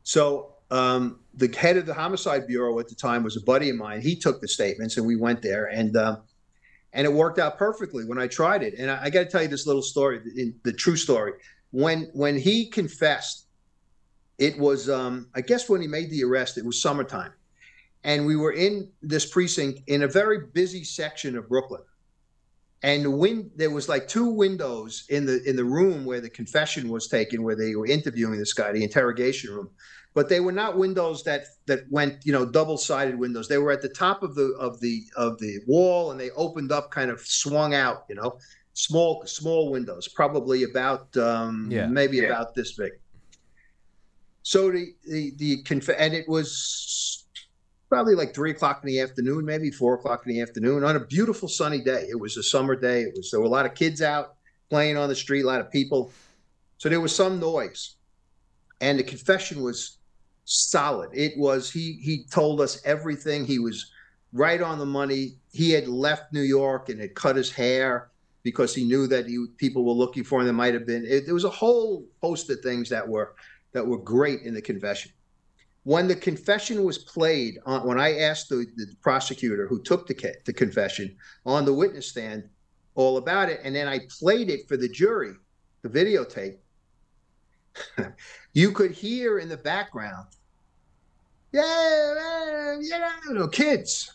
[0.03, 3.76] So um, the head of the homicide bureau at the time was a buddy of
[3.76, 4.01] mine.
[4.01, 6.16] He took the statements, and we went there, and uh,
[6.94, 8.74] and it worked out perfectly when I tried it.
[8.76, 11.34] And I, I got to tell you this little story, the, the true story.
[11.70, 13.45] When when he confessed,
[14.39, 17.32] it was um, I guess when he made the arrest, it was summertime,
[18.05, 21.82] and we were in this precinct in a very busy section of Brooklyn.
[22.82, 26.28] And the win- there was like two windows in the in the room where the
[26.28, 29.70] confession was taken where they were interviewing this guy the interrogation room.
[30.12, 33.49] But they were not windows that that went you know double sided windows.
[33.49, 36.72] They were at the top of the of the of the wall and they opened
[36.72, 38.39] up kind of swung out you know.
[38.74, 41.87] Small small windows probably about um yeah.
[41.87, 42.24] maybe yeah.
[42.24, 42.93] about this big
[44.47, 47.26] so the the the conf- and it was
[47.88, 51.01] probably like three o'clock in the afternoon, maybe four o'clock in the afternoon on a
[51.01, 52.07] beautiful sunny day.
[52.09, 53.01] It was a summer day.
[53.01, 54.36] It was there were a lot of kids out
[54.70, 56.12] playing on the street, a lot of people.
[56.78, 57.97] So there was some noise.
[58.80, 59.99] And the confession was
[60.44, 61.11] solid.
[61.12, 63.47] It was he he told us everything.
[63.47, 63.90] He was
[64.32, 65.38] right on the money.
[65.51, 68.11] He had left New York and had cut his hair
[68.44, 70.44] because he knew that he, people were looking for him.
[70.44, 73.34] There might have been it, there was a whole host of things that were
[73.77, 75.12] that were great in the confession
[75.87, 80.35] when the confession was played on, when I asked the, the prosecutor who took the,
[80.45, 81.16] the confession
[81.47, 82.49] on the witness stand
[82.97, 85.35] all about it, and then I played it for the jury,
[85.83, 86.57] the videotape,
[88.53, 90.27] you could hear in the background,
[91.53, 94.12] yeah, yeah, know, kids.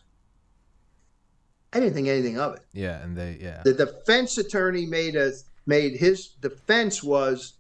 [1.71, 2.65] I didn't think anything of it.
[2.73, 3.61] Yeah, and they, yeah.
[3.63, 5.31] The defense attorney made a
[5.65, 7.53] made his defense was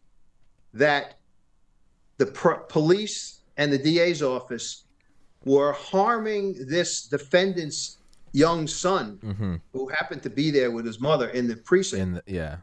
[0.73, 1.15] that
[2.21, 4.83] the police and the DA's office
[5.43, 7.97] were harming this defendant's
[8.31, 9.55] young son, mm-hmm.
[9.73, 12.01] who happened to be there with his mother in the precinct.
[12.01, 12.57] In the, yeah,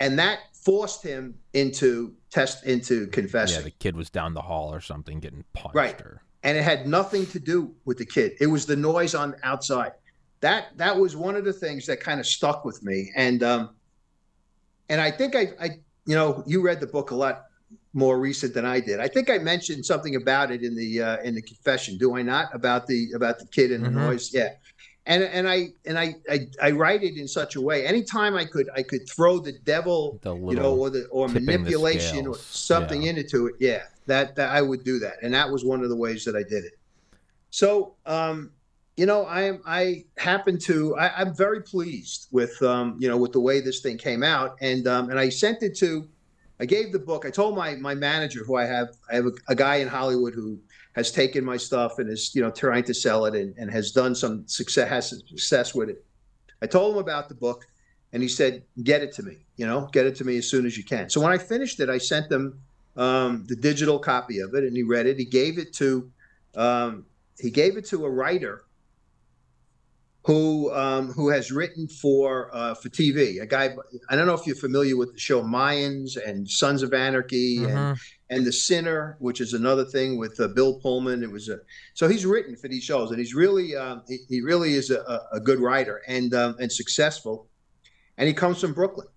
[0.00, 3.58] and that forced him into test into confessing.
[3.58, 5.76] Yeah, the kid was down the hall or something getting punched.
[5.76, 6.20] Right, or...
[6.42, 8.32] and it had nothing to do with the kid.
[8.40, 9.92] It was the noise on outside.
[10.40, 13.70] That that was one of the things that kind of stuck with me, and um,
[14.88, 15.66] and I think I, I
[16.04, 17.44] you know you read the book a lot
[17.94, 19.00] more recent than I did.
[19.00, 21.96] I think I mentioned something about it in the uh, in the confession.
[21.96, 23.98] Do I not about the about the kid and the mm-hmm.
[23.98, 24.34] noise?
[24.34, 24.50] Yeah.
[25.06, 27.86] And and I and I, I, I write it in such a way.
[27.86, 32.26] Anytime I could I could throw the devil, the you know, or the or manipulation
[32.26, 33.12] or something yeah.
[33.12, 33.54] into it.
[33.60, 36.34] Yeah, that that I would do that, and that was one of the ways that
[36.34, 36.78] I did it.
[37.50, 38.50] So, um,
[38.96, 43.18] you know, I am I happen to I, am very pleased with um, you know
[43.18, 46.08] with the way this thing came out, and um, and I sent it to
[46.60, 47.26] I gave the book.
[47.26, 50.34] I told my my manager, who I have, I have a, a, guy in Hollywood
[50.34, 50.58] who
[50.94, 53.90] has taken my stuff and is you know trying to sell it and, and has
[53.90, 56.04] done some success has success with it.
[56.62, 57.66] I told him about the book,
[58.12, 59.38] and he said, "Get it to me.
[59.56, 61.80] You know, get it to me as soon as you can." So when I finished
[61.80, 62.60] it, I sent him
[62.96, 65.18] um, the digital copy of it, and he read it.
[65.18, 66.10] He gave it to
[66.54, 67.06] um,
[67.40, 68.64] he gave it to a writer
[70.24, 73.42] who um, who has written for uh, for TV.
[73.42, 73.76] A guy
[74.08, 77.76] I don't know if you're familiar with the show Mayans and Sons of Anarchy mm-hmm.
[77.76, 77.98] and
[78.30, 81.22] and The Sinner, which is another thing with uh, Bill Pullman.
[81.22, 81.58] It was a
[81.92, 85.20] so he's written for these shows and he's really um, he, he, really is a,
[85.30, 87.46] a, good writer and um, and successful.
[88.16, 89.08] And he comes from Brooklyn,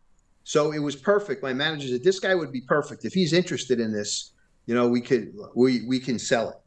[0.43, 1.41] so it was perfect.
[1.41, 4.33] My manager said this guy would be perfect if he's interested in this.
[4.65, 6.57] You know, we could we we can sell it.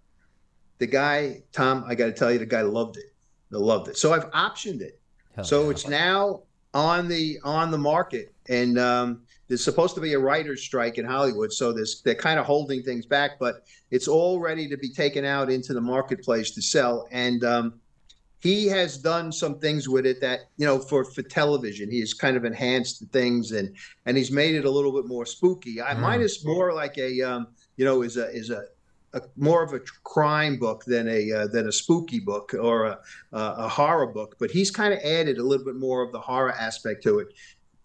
[0.78, 3.10] The guy, Tom, I got to tell you, the guy loved it
[3.50, 3.96] they loved it.
[3.96, 5.00] So I've optioned it.
[5.34, 5.70] Hell so yeah.
[5.70, 6.42] it's now
[6.74, 11.04] on the on the market, and um, there's supposed to be a writer's strike in
[11.04, 14.88] Hollywood, so this they're kind of holding things back, but it's all ready to be
[14.88, 17.08] taken out into the marketplace to sell.
[17.10, 17.80] And um,
[18.40, 22.14] he has done some things with it that you know for for television, he has
[22.14, 23.74] kind of enhanced the things and
[24.06, 25.80] and he's made it a little bit more spooky.
[25.80, 26.00] I, mm.
[26.00, 28.64] Mine is more like a um, you know is a is a
[29.14, 32.98] a, more of a crime book than a uh, than a spooky book or a,
[33.32, 36.52] a horror book, but he's kind of added a little bit more of the horror
[36.52, 37.28] aspect to it,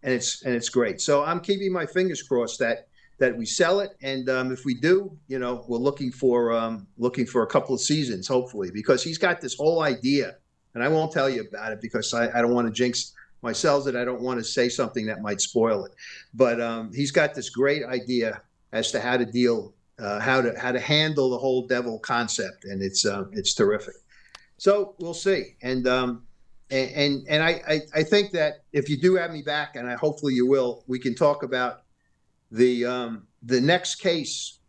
[0.04, 1.02] and it's and it's great.
[1.02, 4.74] So I'm keeping my fingers crossed that that we sell it, and um, if we
[4.74, 9.04] do, you know, we're looking for um, looking for a couple of seasons, hopefully, because
[9.04, 10.36] he's got this whole idea
[10.76, 13.86] and I won't tell you about it because I, I don't want to jinx myself
[13.86, 15.94] that I don't want to say something that might spoil it.
[16.34, 18.42] But um, he's got this great idea
[18.74, 22.66] as to how to deal, uh, how to how to handle the whole devil concept,
[22.66, 23.96] and it's uh, it's terrific.
[24.58, 26.24] So we'll see, and um,
[26.70, 29.90] and and, and I, I, I think that if you do have me back, and
[29.90, 31.82] I hopefully you will, we can talk about
[32.52, 34.60] the um, the next case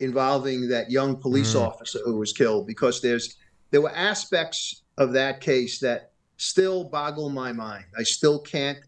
[0.00, 1.60] involving that young police mm.
[1.60, 3.36] officer who was killed because there's
[3.70, 7.84] there were aspects of that case that still boggle my mind.
[7.96, 8.78] I still can't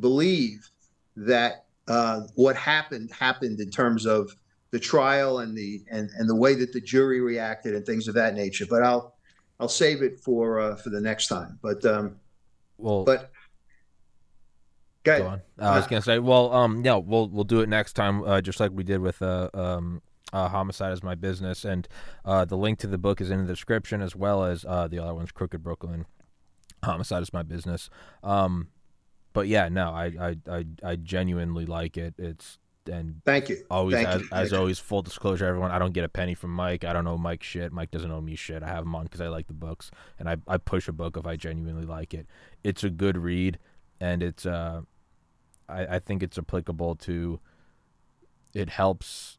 [0.00, 0.68] believe
[1.16, 4.34] that uh, what happened happened in terms of
[4.74, 8.14] the trial and the and, and the way that the jury reacted and things of
[8.14, 8.66] that nature.
[8.68, 9.14] But I'll
[9.60, 11.60] I'll save it for uh, for the next time.
[11.62, 12.16] But um,
[12.76, 13.30] well, but
[15.04, 15.42] go, go on.
[15.60, 18.40] Uh, I was gonna say, well, um, yeah, we'll we'll do it next time, uh,
[18.40, 20.02] just like we did with uh, um,
[20.32, 21.86] uh, homicide is my business, and
[22.24, 24.98] uh, the link to the book is in the description as well as uh, the
[24.98, 26.04] other one's Crooked Brooklyn.
[26.82, 27.88] Homicide is my business.
[28.24, 28.70] Um,
[29.32, 32.14] but yeah, no, I, I I I genuinely like it.
[32.18, 32.58] It's
[32.88, 33.64] and thank you.
[33.70, 34.28] Always thank as, you.
[34.32, 35.70] as always, full disclosure, everyone.
[35.70, 36.84] I don't get a penny from Mike.
[36.84, 37.72] I don't know Mike shit.
[37.72, 38.62] Mike doesn't owe me shit.
[38.62, 41.16] I have him on because I like the books, and I I push a book
[41.16, 42.26] if I genuinely like it.
[42.62, 43.58] It's a good read,
[44.00, 44.82] and it's uh,
[45.68, 47.40] I I think it's applicable to.
[48.54, 49.38] It helps.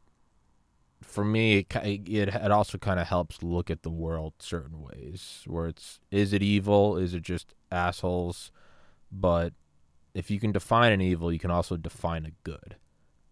[1.02, 5.42] For me, it it, it also kind of helps look at the world certain ways.
[5.46, 6.96] Where it's is it evil?
[6.96, 8.50] Is it just assholes?
[9.12, 9.52] But
[10.14, 12.76] if you can define an evil, you can also define a good.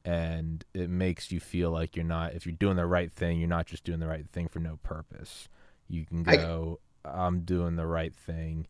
[0.05, 3.49] And it makes you feel like you're not, if you're doing the right thing, you're
[3.49, 5.49] not just doing the right thing for no purpose.
[5.89, 8.67] You can go, I, am doing the right thing,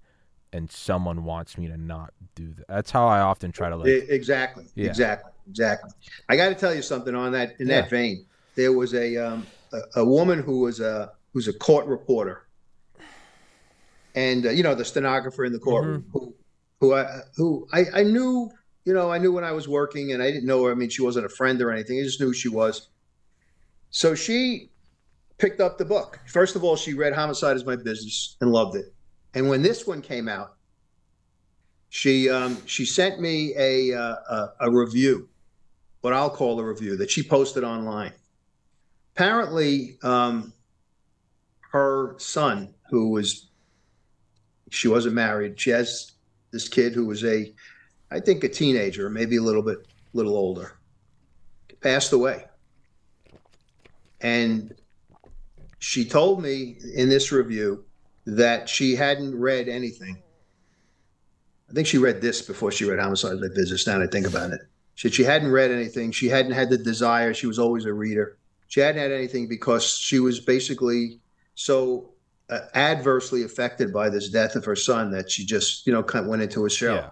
[0.52, 2.68] and someone wants me to not do that.
[2.68, 3.88] That's how I often try to like.
[3.88, 4.66] Exactly.
[4.76, 4.86] Yeah.
[4.86, 5.32] Exactly.
[5.48, 5.90] Exactly.
[6.28, 7.80] I got to tell you something on that, in yeah.
[7.80, 8.26] that vein.
[8.54, 12.44] There was a, um, a, a woman who was a, who's a court reporter
[14.14, 16.18] and uh, you know the stenographer in the courtroom mm-hmm.
[16.18, 16.34] who
[16.80, 18.50] who I who I, I knew,
[18.84, 20.72] you know, I knew when I was working, and I didn't know her.
[20.72, 21.98] I mean, she wasn't a friend or anything.
[21.98, 22.88] I just knew she was.
[23.90, 24.70] So she
[25.38, 26.20] picked up the book.
[26.26, 28.92] First of all, she read "Homicide Is My Business" and loved it.
[29.34, 30.56] And when this one came out,
[31.88, 35.28] she um, she sent me a, uh, a a review,
[36.02, 38.12] what I'll call a review that she posted online.
[39.14, 40.52] Apparently, um,
[41.70, 43.48] her son, who was
[44.70, 46.12] she wasn't married, she has
[46.50, 47.52] this kid who was a,
[48.14, 49.78] I think a teenager, maybe a little bit,
[50.12, 50.78] little older,
[51.80, 52.44] passed away.
[54.20, 54.72] And
[55.80, 57.84] she told me in this review
[58.24, 60.22] that she hadn't read anything.
[61.68, 63.84] I think she read this before she read Homicide by Business.
[63.84, 64.60] Now that I think about it,
[64.94, 66.12] she she hadn't read anything.
[66.12, 67.34] She hadn't had the desire.
[67.34, 68.38] She was always a reader.
[68.68, 71.18] She hadn't had anything because she was basically
[71.56, 72.10] so
[72.48, 76.24] uh, adversely affected by this death of her son that she just you know kind
[76.24, 76.94] of went into a shell.
[76.94, 77.10] Yeah.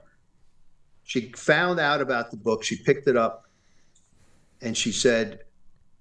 [1.05, 2.63] She found out about the book.
[2.63, 3.49] She picked it up,
[4.61, 5.41] and she said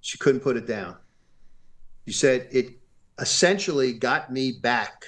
[0.02, 0.98] she couldn't put it down.
[2.08, 2.78] She said it
[3.20, 5.06] essentially got me back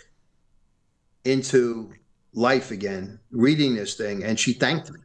[1.26, 1.92] into
[2.34, 5.00] life again reading this thing and she thanked me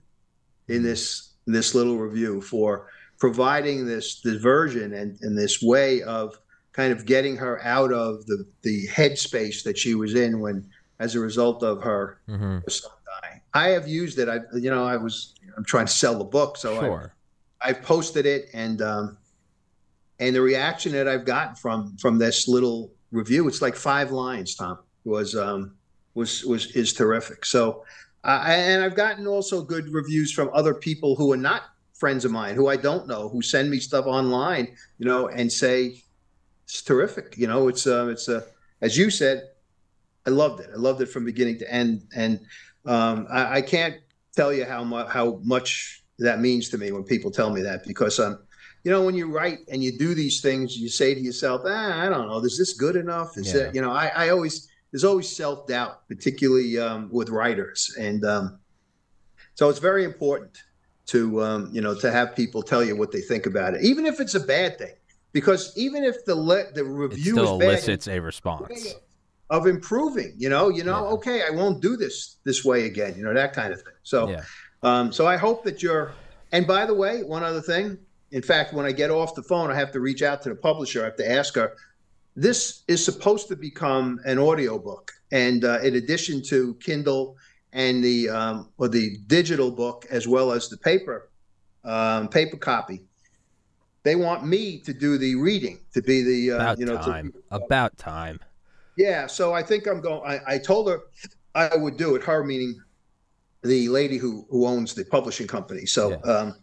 [0.68, 6.38] in this this little review for providing this diversion and, and this way of
[6.72, 10.68] kind of getting her out of the the headspace that she was in when,
[11.00, 12.58] as a result of her mm-hmm.
[13.58, 14.28] I have used it.
[14.28, 17.14] I you know I was I'm trying to sell the book, so sure.
[17.60, 19.18] I I've posted it and um,
[20.20, 24.54] and the reaction that I've gotten from from this little review, it's like five lines,
[24.54, 25.74] Tom, was um,
[26.14, 27.44] was was is terrific.
[27.44, 27.84] So.
[28.24, 31.62] Uh, and I've gotten also good reviews from other people who are not
[31.94, 34.66] friends of mine who I don't know who send me stuff online,
[34.98, 36.02] you know, and say,
[36.64, 37.36] it's terrific.
[37.38, 38.42] You know, it's uh, it's uh,
[38.80, 39.50] as you said,
[40.26, 40.70] I loved it.
[40.74, 42.40] I loved it from beginning to end, and
[42.88, 43.96] um, I, I, can't
[44.34, 47.84] tell you how much how much that means to me when people tell me that
[47.86, 48.38] because um,
[48.84, 52.00] you know, when you write and you do these things, you say to yourself, ah,
[52.00, 53.36] I don't know, is this good enough?
[53.36, 53.64] Is yeah.
[53.64, 58.24] that you know, I, I always there's always self doubt, particularly um, with writers, and
[58.24, 58.58] um,
[59.54, 60.56] so it's very important
[61.06, 64.06] to um, you know to have people tell you what they think about it, even
[64.06, 64.94] if it's a bad thing
[65.32, 68.94] because even if the le- the review it still elicits a response
[69.50, 71.14] of improving, you know, you know, yeah.
[71.14, 73.94] okay, I won't do this this way again, you know, that kind of thing.
[74.02, 74.42] So, yeah.
[74.82, 76.12] um, so I hope that you're.
[76.52, 77.98] And by the way, one other thing.
[78.30, 80.54] In fact, when I get off the phone, I have to reach out to the
[80.54, 81.02] publisher.
[81.02, 81.74] I have to ask her.
[82.36, 87.36] This is supposed to become an audiobook, and uh, in addition to Kindle
[87.72, 91.30] and the um, or the digital book as well as the paper
[91.84, 93.02] um, paper copy
[94.02, 97.32] they want me to do the reading, to be the uh, you know time.
[97.32, 98.40] To, about time.
[98.98, 100.28] Yeah, so I think I'm going.
[100.28, 100.98] I, I told her
[101.54, 102.22] I would do it.
[102.22, 102.76] Her meaning
[103.62, 105.86] the lady who who owns the publishing company.
[105.86, 106.32] So, Yeah.
[106.32, 106.54] um,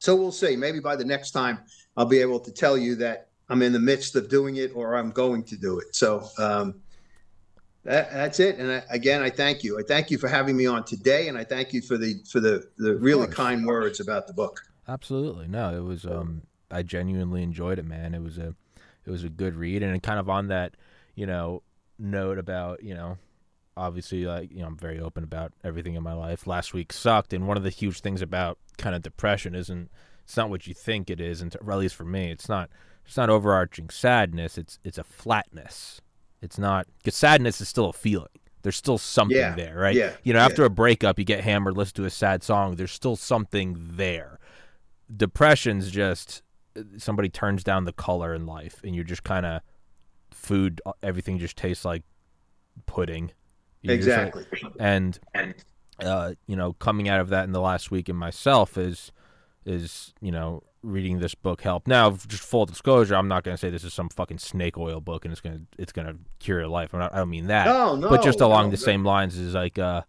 [0.00, 0.56] so we'll see.
[0.56, 1.60] Maybe by the next time,
[1.96, 4.96] I'll be able to tell you that I'm in the midst of doing it or
[4.96, 5.94] I'm going to do it.
[5.94, 6.74] So, um,
[7.84, 8.58] that, that's it.
[8.58, 9.78] And I, again, I thank you.
[9.78, 12.40] I thank you for having me on today, and I thank you for the for
[12.40, 14.60] the the really kind words about the book.
[14.88, 15.46] Absolutely.
[15.46, 18.12] No, it was um I genuinely enjoyed it, man.
[18.12, 18.56] It was a
[19.06, 20.74] it was a good read and kind of on that,
[21.18, 21.62] you know,
[21.98, 23.18] note about, you know,
[23.76, 26.46] obviously like, you know, I'm very open about everything in my life.
[26.46, 29.90] Last week sucked and one of the huge things about kind of depression isn't
[30.24, 32.70] it's not what you think it is and at least for me, it's not
[33.04, 36.00] it's not overarching sadness, it's it's a flatness.
[36.40, 38.28] It's not cuz sadness is still a feeling.
[38.62, 39.54] There's still something Yeah.
[39.56, 39.96] there, right?
[39.96, 40.12] Yeah.
[40.22, 40.46] You know, Yeah.
[40.46, 42.76] after a breakup, you get hammered, listen to a sad song.
[42.76, 44.38] There's still something there.
[45.14, 46.42] Depression's just
[46.76, 49.62] uh, somebody turns down the color in life, and you're just kind of
[50.38, 50.80] food.
[50.86, 52.02] uh, Everything just tastes like
[52.86, 53.32] pudding.
[53.84, 54.44] Like- Exactly.
[54.80, 55.18] and
[56.00, 59.12] uh, you know, coming out of that in the last week and myself is
[59.64, 61.88] is you know reading this book helped.
[61.88, 65.00] Now, just full disclosure, I'm not going to say this is some fucking snake oil
[65.00, 66.94] book and it's gonna it's gonna cure your life.
[66.94, 68.08] I'm not, I don't mean that No, no.
[68.08, 68.82] but just along no, the no.
[68.84, 70.02] same lines is like uh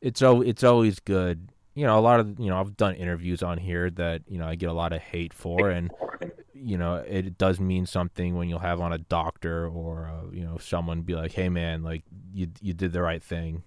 [0.00, 3.42] it's al- it's always good you know a lot of you know i've done interviews
[3.42, 5.92] on here that you know i get a lot of hate for and
[6.52, 10.42] you know it does mean something when you'll have on a doctor or uh, you
[10.44, 12.02] know someone be like hey man like
[12.32, 13.62] you you did the right thing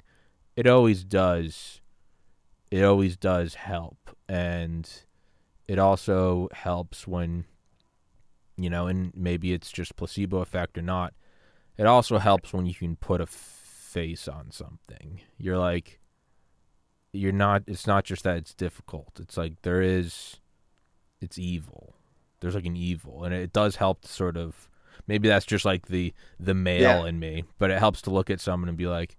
[0.58, 1.80] it always does
[2.70, 5.04] it always does help and
[5.68, 7.46] it also helps when
[8.58, 11.14] you know and maybe it's just placebo effect or not
[11.78, 13.26] it also helps when you can put a
[13.92, 15.22] face on something.
[15.38, 16.01] You're like,
[17.14, 17.64] you're not.
[17.68, 19.20] It's not just that it's difficult.
[19.20, 20.38] It's like there is,
[21.22, 21.96] it's evil.
[22.40, 24.70] There's like an evil, and it does help to sort of.
[25.08, 27.06] Maybe that's just like the the male Yeah.
[27.06, 29.18] in me, but it helps to look at someone and be like,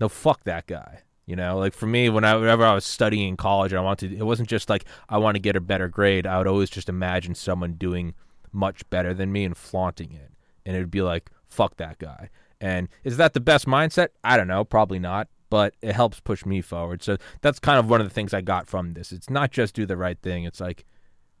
[0.00, 1.02] no, fuck that guy.
[1.26, 4.12] You know, like for me, when I, whenever I was studying in college, I wanted.
[4.12, 6.26] It wasn't just like I want to get a better grade.
[6.26, 8.14] I would always just imagine someone doing
[8.50, 10.32] much better than me and flaunting it,
[10.66, 12.28] and it'd be like, fuck that guy.
[12.60, 14.08] And is that the best mindset?
[14.24, 17.02] I don't know, probably not, but it helps push me forward.
[17.02, 19.12] So that's kind of one of the things I got from this.
[19.12, 20.44] It's not just do the right thing.
[20.44, 20.86] It's like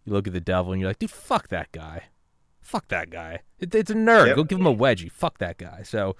[0.04, 2.02] you look at the devil and you're like, dude, fuck that guy.
[2.60, 3.38] Fuck that guy.
[3.58, 4.26] It, it's a nerd.
[4.26, 4.36] Yep.
[4.36, 5.10] Go give him a wedgie.
[5.10, 5.80] Fuck that guy.
[5.84, 6.14] So,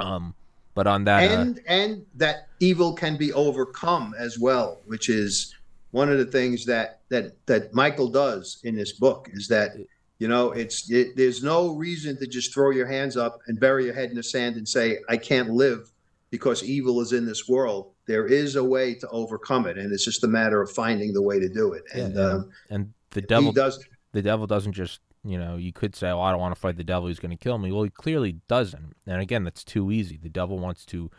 [0.00, 0.34] um,
[0.74, 5.54] but on that, uh, and and that evil can be overcome as well, which is
[5.90, 9.72] one of the things that that that Michael does in this book is that
[10.18, 13.84] you know it's it, there's no reason to just throw your hands up and bury
[13.84, 15.92] your head in the sand and say I can't live
[16.30, 17.92] because evil is in this world.
[18.06, 21.22] There is a way to overcome it, and it's just a matter of finding the
[21.22, 21.82] way to do it.
[21.92, 22.22] And yeah.
[22.22, 23.84] um, and the devil does.
[24.12, 26.76] the devil doesn't just you know you could say oh i don't want to fight
[26.76, 29.92] the devil he's going to kill me well he clearly doesn't and again that's too
[29.92, 31.10] easy the devil wants to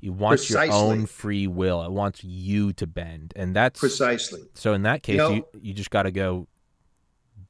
[0.00, 0.80] he wants your Precisely.
[0.90, 4.40] own free will it wants you to bend and that's Precisely.
[4.54, 6.48] so in that case You you, you just got to go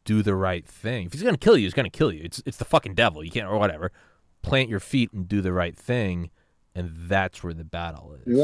[0.05, 2.21] do the right thing if he's going to kill you he's going to kill you
[2.23, 3.91] it's it's the fucking devil you can't or whatever
[4.43, 6.31] plant your feet and do the right thing
[6.75, 8.37] and that's where the battle is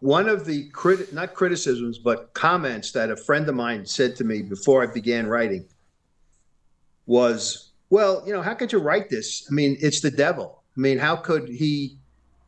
[0.00, 4.24] One- of the crit- not criticisms, but comments that a friend of mine said to
[4.24, 5.66] me before I began writing
[7.06, 9.46] was, "Well, you know, how could you write this?
[9.50, 10.62] I mean, it's the devil.
[10.76, 11.98] I mean, how could he?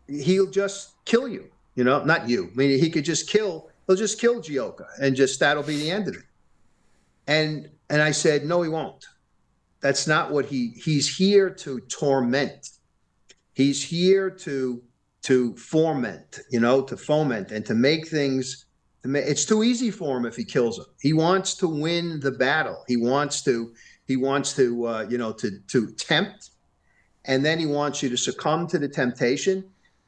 [0.08, 1.50] He'll just kill you.
[1.74, 2.50] You know, not you.
[2.52, 3.70] I mean, he could just kill.
[3.86, 6.24] He'll just kill Gioka, and just that'll be the end of it."
[7.26, 9.06] And and I said, "No, he won't.
[9.80, 10.68] That's not what he.
[10.70, 12.70] He's here to torment.
[13.52, 14.82] He's here to."
[15.22, 18.66] To foment, you know, to foment and to make things.
[19.02, 20.86] To ma- it's too easy for him if he kills him.
[21.00, 22.84] He wants to win the battle.
[22.86, 23.72] He wants to.
[24.06, 26.50] He wants to, uh, you know, to to tempt,
[27.24, 29.64] and then he wants you to succumb to the temptation,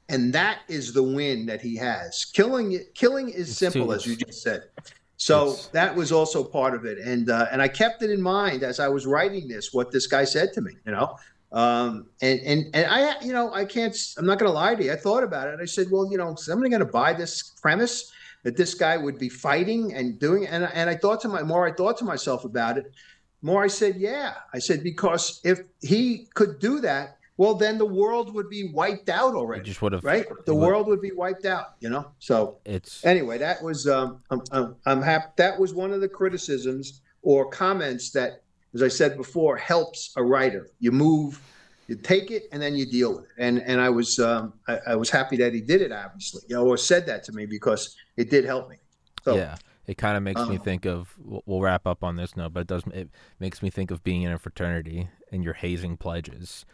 [0.08, 2.24] and that is the win that he has.
[2.24, 4.64] Killing, killing is It's simple, as you just said.
[5.16, 8.62] So that was also part of it, and uh, and I kept it in mind
[8.62, 9.72] as I was writing this.
[9.72, 11.16] What this guy said to me, you know,
[11.54, 13.96] um, and and and I, you know, I can't.
[14.18, 14.92] I'm not going to lie to you.
[14.92, 15.60] I thought about it.
[15.62, 19.18] I said, well, you know, somebody going to buy this premise that this guy would
[19.18, 20.48] be fighting and doing.
[20.48, 22.92] And and I thought to my more I thought to myself about it,
[23.40, 24.34] more I said, yeah.
[24.52, 29.08] I said because if he could do that, well, then the world would be wiped
[29.08, 30.26] out it already, just would have right?
[30.46, 31.74] The world would be wiped out.
[31.78, 35.32] You know, so it's anyway, that was um, I'm, I'm, I'm happy.
[35.36, 38.42] That was one of the criticisms or comments that,
[38.74, 40.70] as I said before, helps a writer.
[40.80, 41.40] You move,
[41.86, 43.30] you take it, and then you deal with it.
[43.38, 46.56] And and I was um, I, I was happy that he did it, obviously, you
[46.56, 48.76] know, or said that to me because it did help me.
[49.24, 49.56] So yeah
[49.86, 52.52] it kind of makes me Um, think of we'll, we'll wrap up on this note
[52.52, 55.96] but it does it makes me think of being in a fraternity and you're hazing
[55.96, 56.64] pledges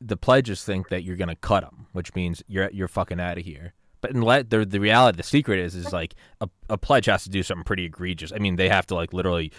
[0.00, 3.44] the pledges think that you're gonna cut them, which means you're you're fucking out of
[3.44, 3.72] here.
[4.00, 7.24] But in le- the the reality, the secret is is like a, a pledge has
[7.24, 8.32] to do something pretty egregious.
[8.32, 9.54] I mean, they have to like literally b-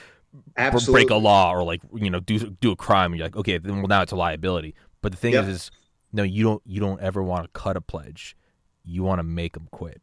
[0.57, 1.05] Absolutely.
[1.05, 3.11] break a law or like you know do do a crime.
[3.11, 4.75] And you're like, okay, then well now it's a liability.
[5.01, 5.43] But the thing Yep.
[5.45, 5.71] is, is
[6.11, 8.35] no, you don't you don't ever want to cut a pledge.
[8.83, 10.01] You want to make them quit,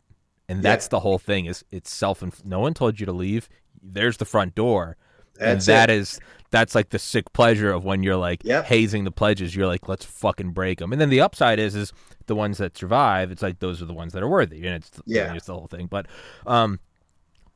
[0.49, 1.47] and that's the whole thing.
[1.47, 2.23] Is it's self?
[2.23, 3.49] And no one told you to leave.
[3.83, 4.97] There's the front door,
[5.41, 5.97] and That's that it.
[5.97, 6.21] is
[6.51, 8.65] that's like the sick pleasure of when you're like Yep.
[8.65, 9.55] hazing the pledges.
[9.55, 10.93] You're like, let's fucking break them.
[10.93, 11.93] And then the upside is, is
[12.27, 13.31] the ones that survive.
[13.31, 15.33] It's like those are the ones that are worthy, and it's Yeah.
[15.35, 15.87] it's the whole thing.
[15.87, 16.07] But,
[16.47, 16.81] um,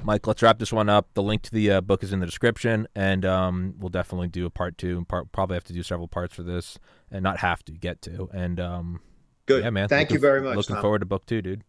[0.03, 1.09] Mike, let's wrap this one up.
[1.15, 4.47] The link to the uh, book is in the description, and um, we'll definitely do
[4.47, 4.97] a part two.
[4.99, 6.79] And part, probably have to do several parts for this,
[7.11, 8.29] and not have to get to.
[8.33, 9.01] And um,
[9.47, 9.65] Good.
[9.65, 9.89] yeah, man.
[9.89, 10.57] Thank looking- you very much.
[10.57, 10.83] Looking Tom.
[10.83, 11.63] forward to book two, dude.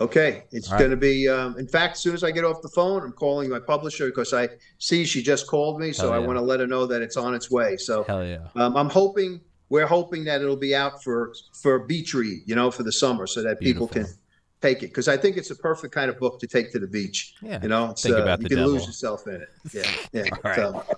[0.00, 0.78] Okay, it's right.
[0.78, 1.28] going to be.
[1.28, 4.06] Um, in fact, as soon as I get off the phone, I'm calling my publisher
[4.08, 6.86] because I see she just called me, so Hell I want to let her know
[6.86, 7.76] that it's on its way.
[7.76, 8.48] So Hell yeah.
[8.56, 12.70] um, I'm hoping we're hoping that it'll be out for for beach read, you know,
[12.70, 14.21] for the summer, so that people can Beautiful.
[14.62, 16.86] Take it because I think it's a perfect kind of book to take to the
[16.86, 17.34] beach.
[17.42, 17.60] Yeah.
[17.62, 19.48] You know, it's, Think uh, about you the can lose yourself in it.
[19.72, 19.82] Yeah,
[20.12, 20.24] yeah.
[20.32, 20.56] All right.
[20.56, 20.96] So,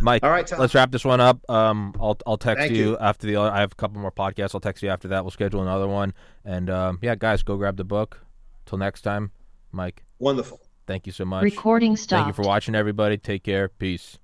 [0.00, 0.58] Mike, all right, Tom.
[0.58, 1.48] let's wrap this one up.
[1.48, 2.98] Um, I'll I'll text you, you.
[2.98, 3.36] after the.
[3.36, 4.54] I have a couple more podcasts.
[4.54, 5.24] I'll text you after that.
[5.24, 6.14] We'll schedule another one.
[6.44, 8.20] And um, yeah, guys, go grab the book.
[8.66, 9.30] Till next time,
[9.72, 10.02] Mike.
[10.18, 10.60] Wonderful.
[10.86, 11.42] Thank you so much.
[11.42, 12.18] Recording stuff.
[12.18, 13.18] Thank you for watching, everybody.
[13.18, 13.68] Take care.
[13.68, 14.18] Peace.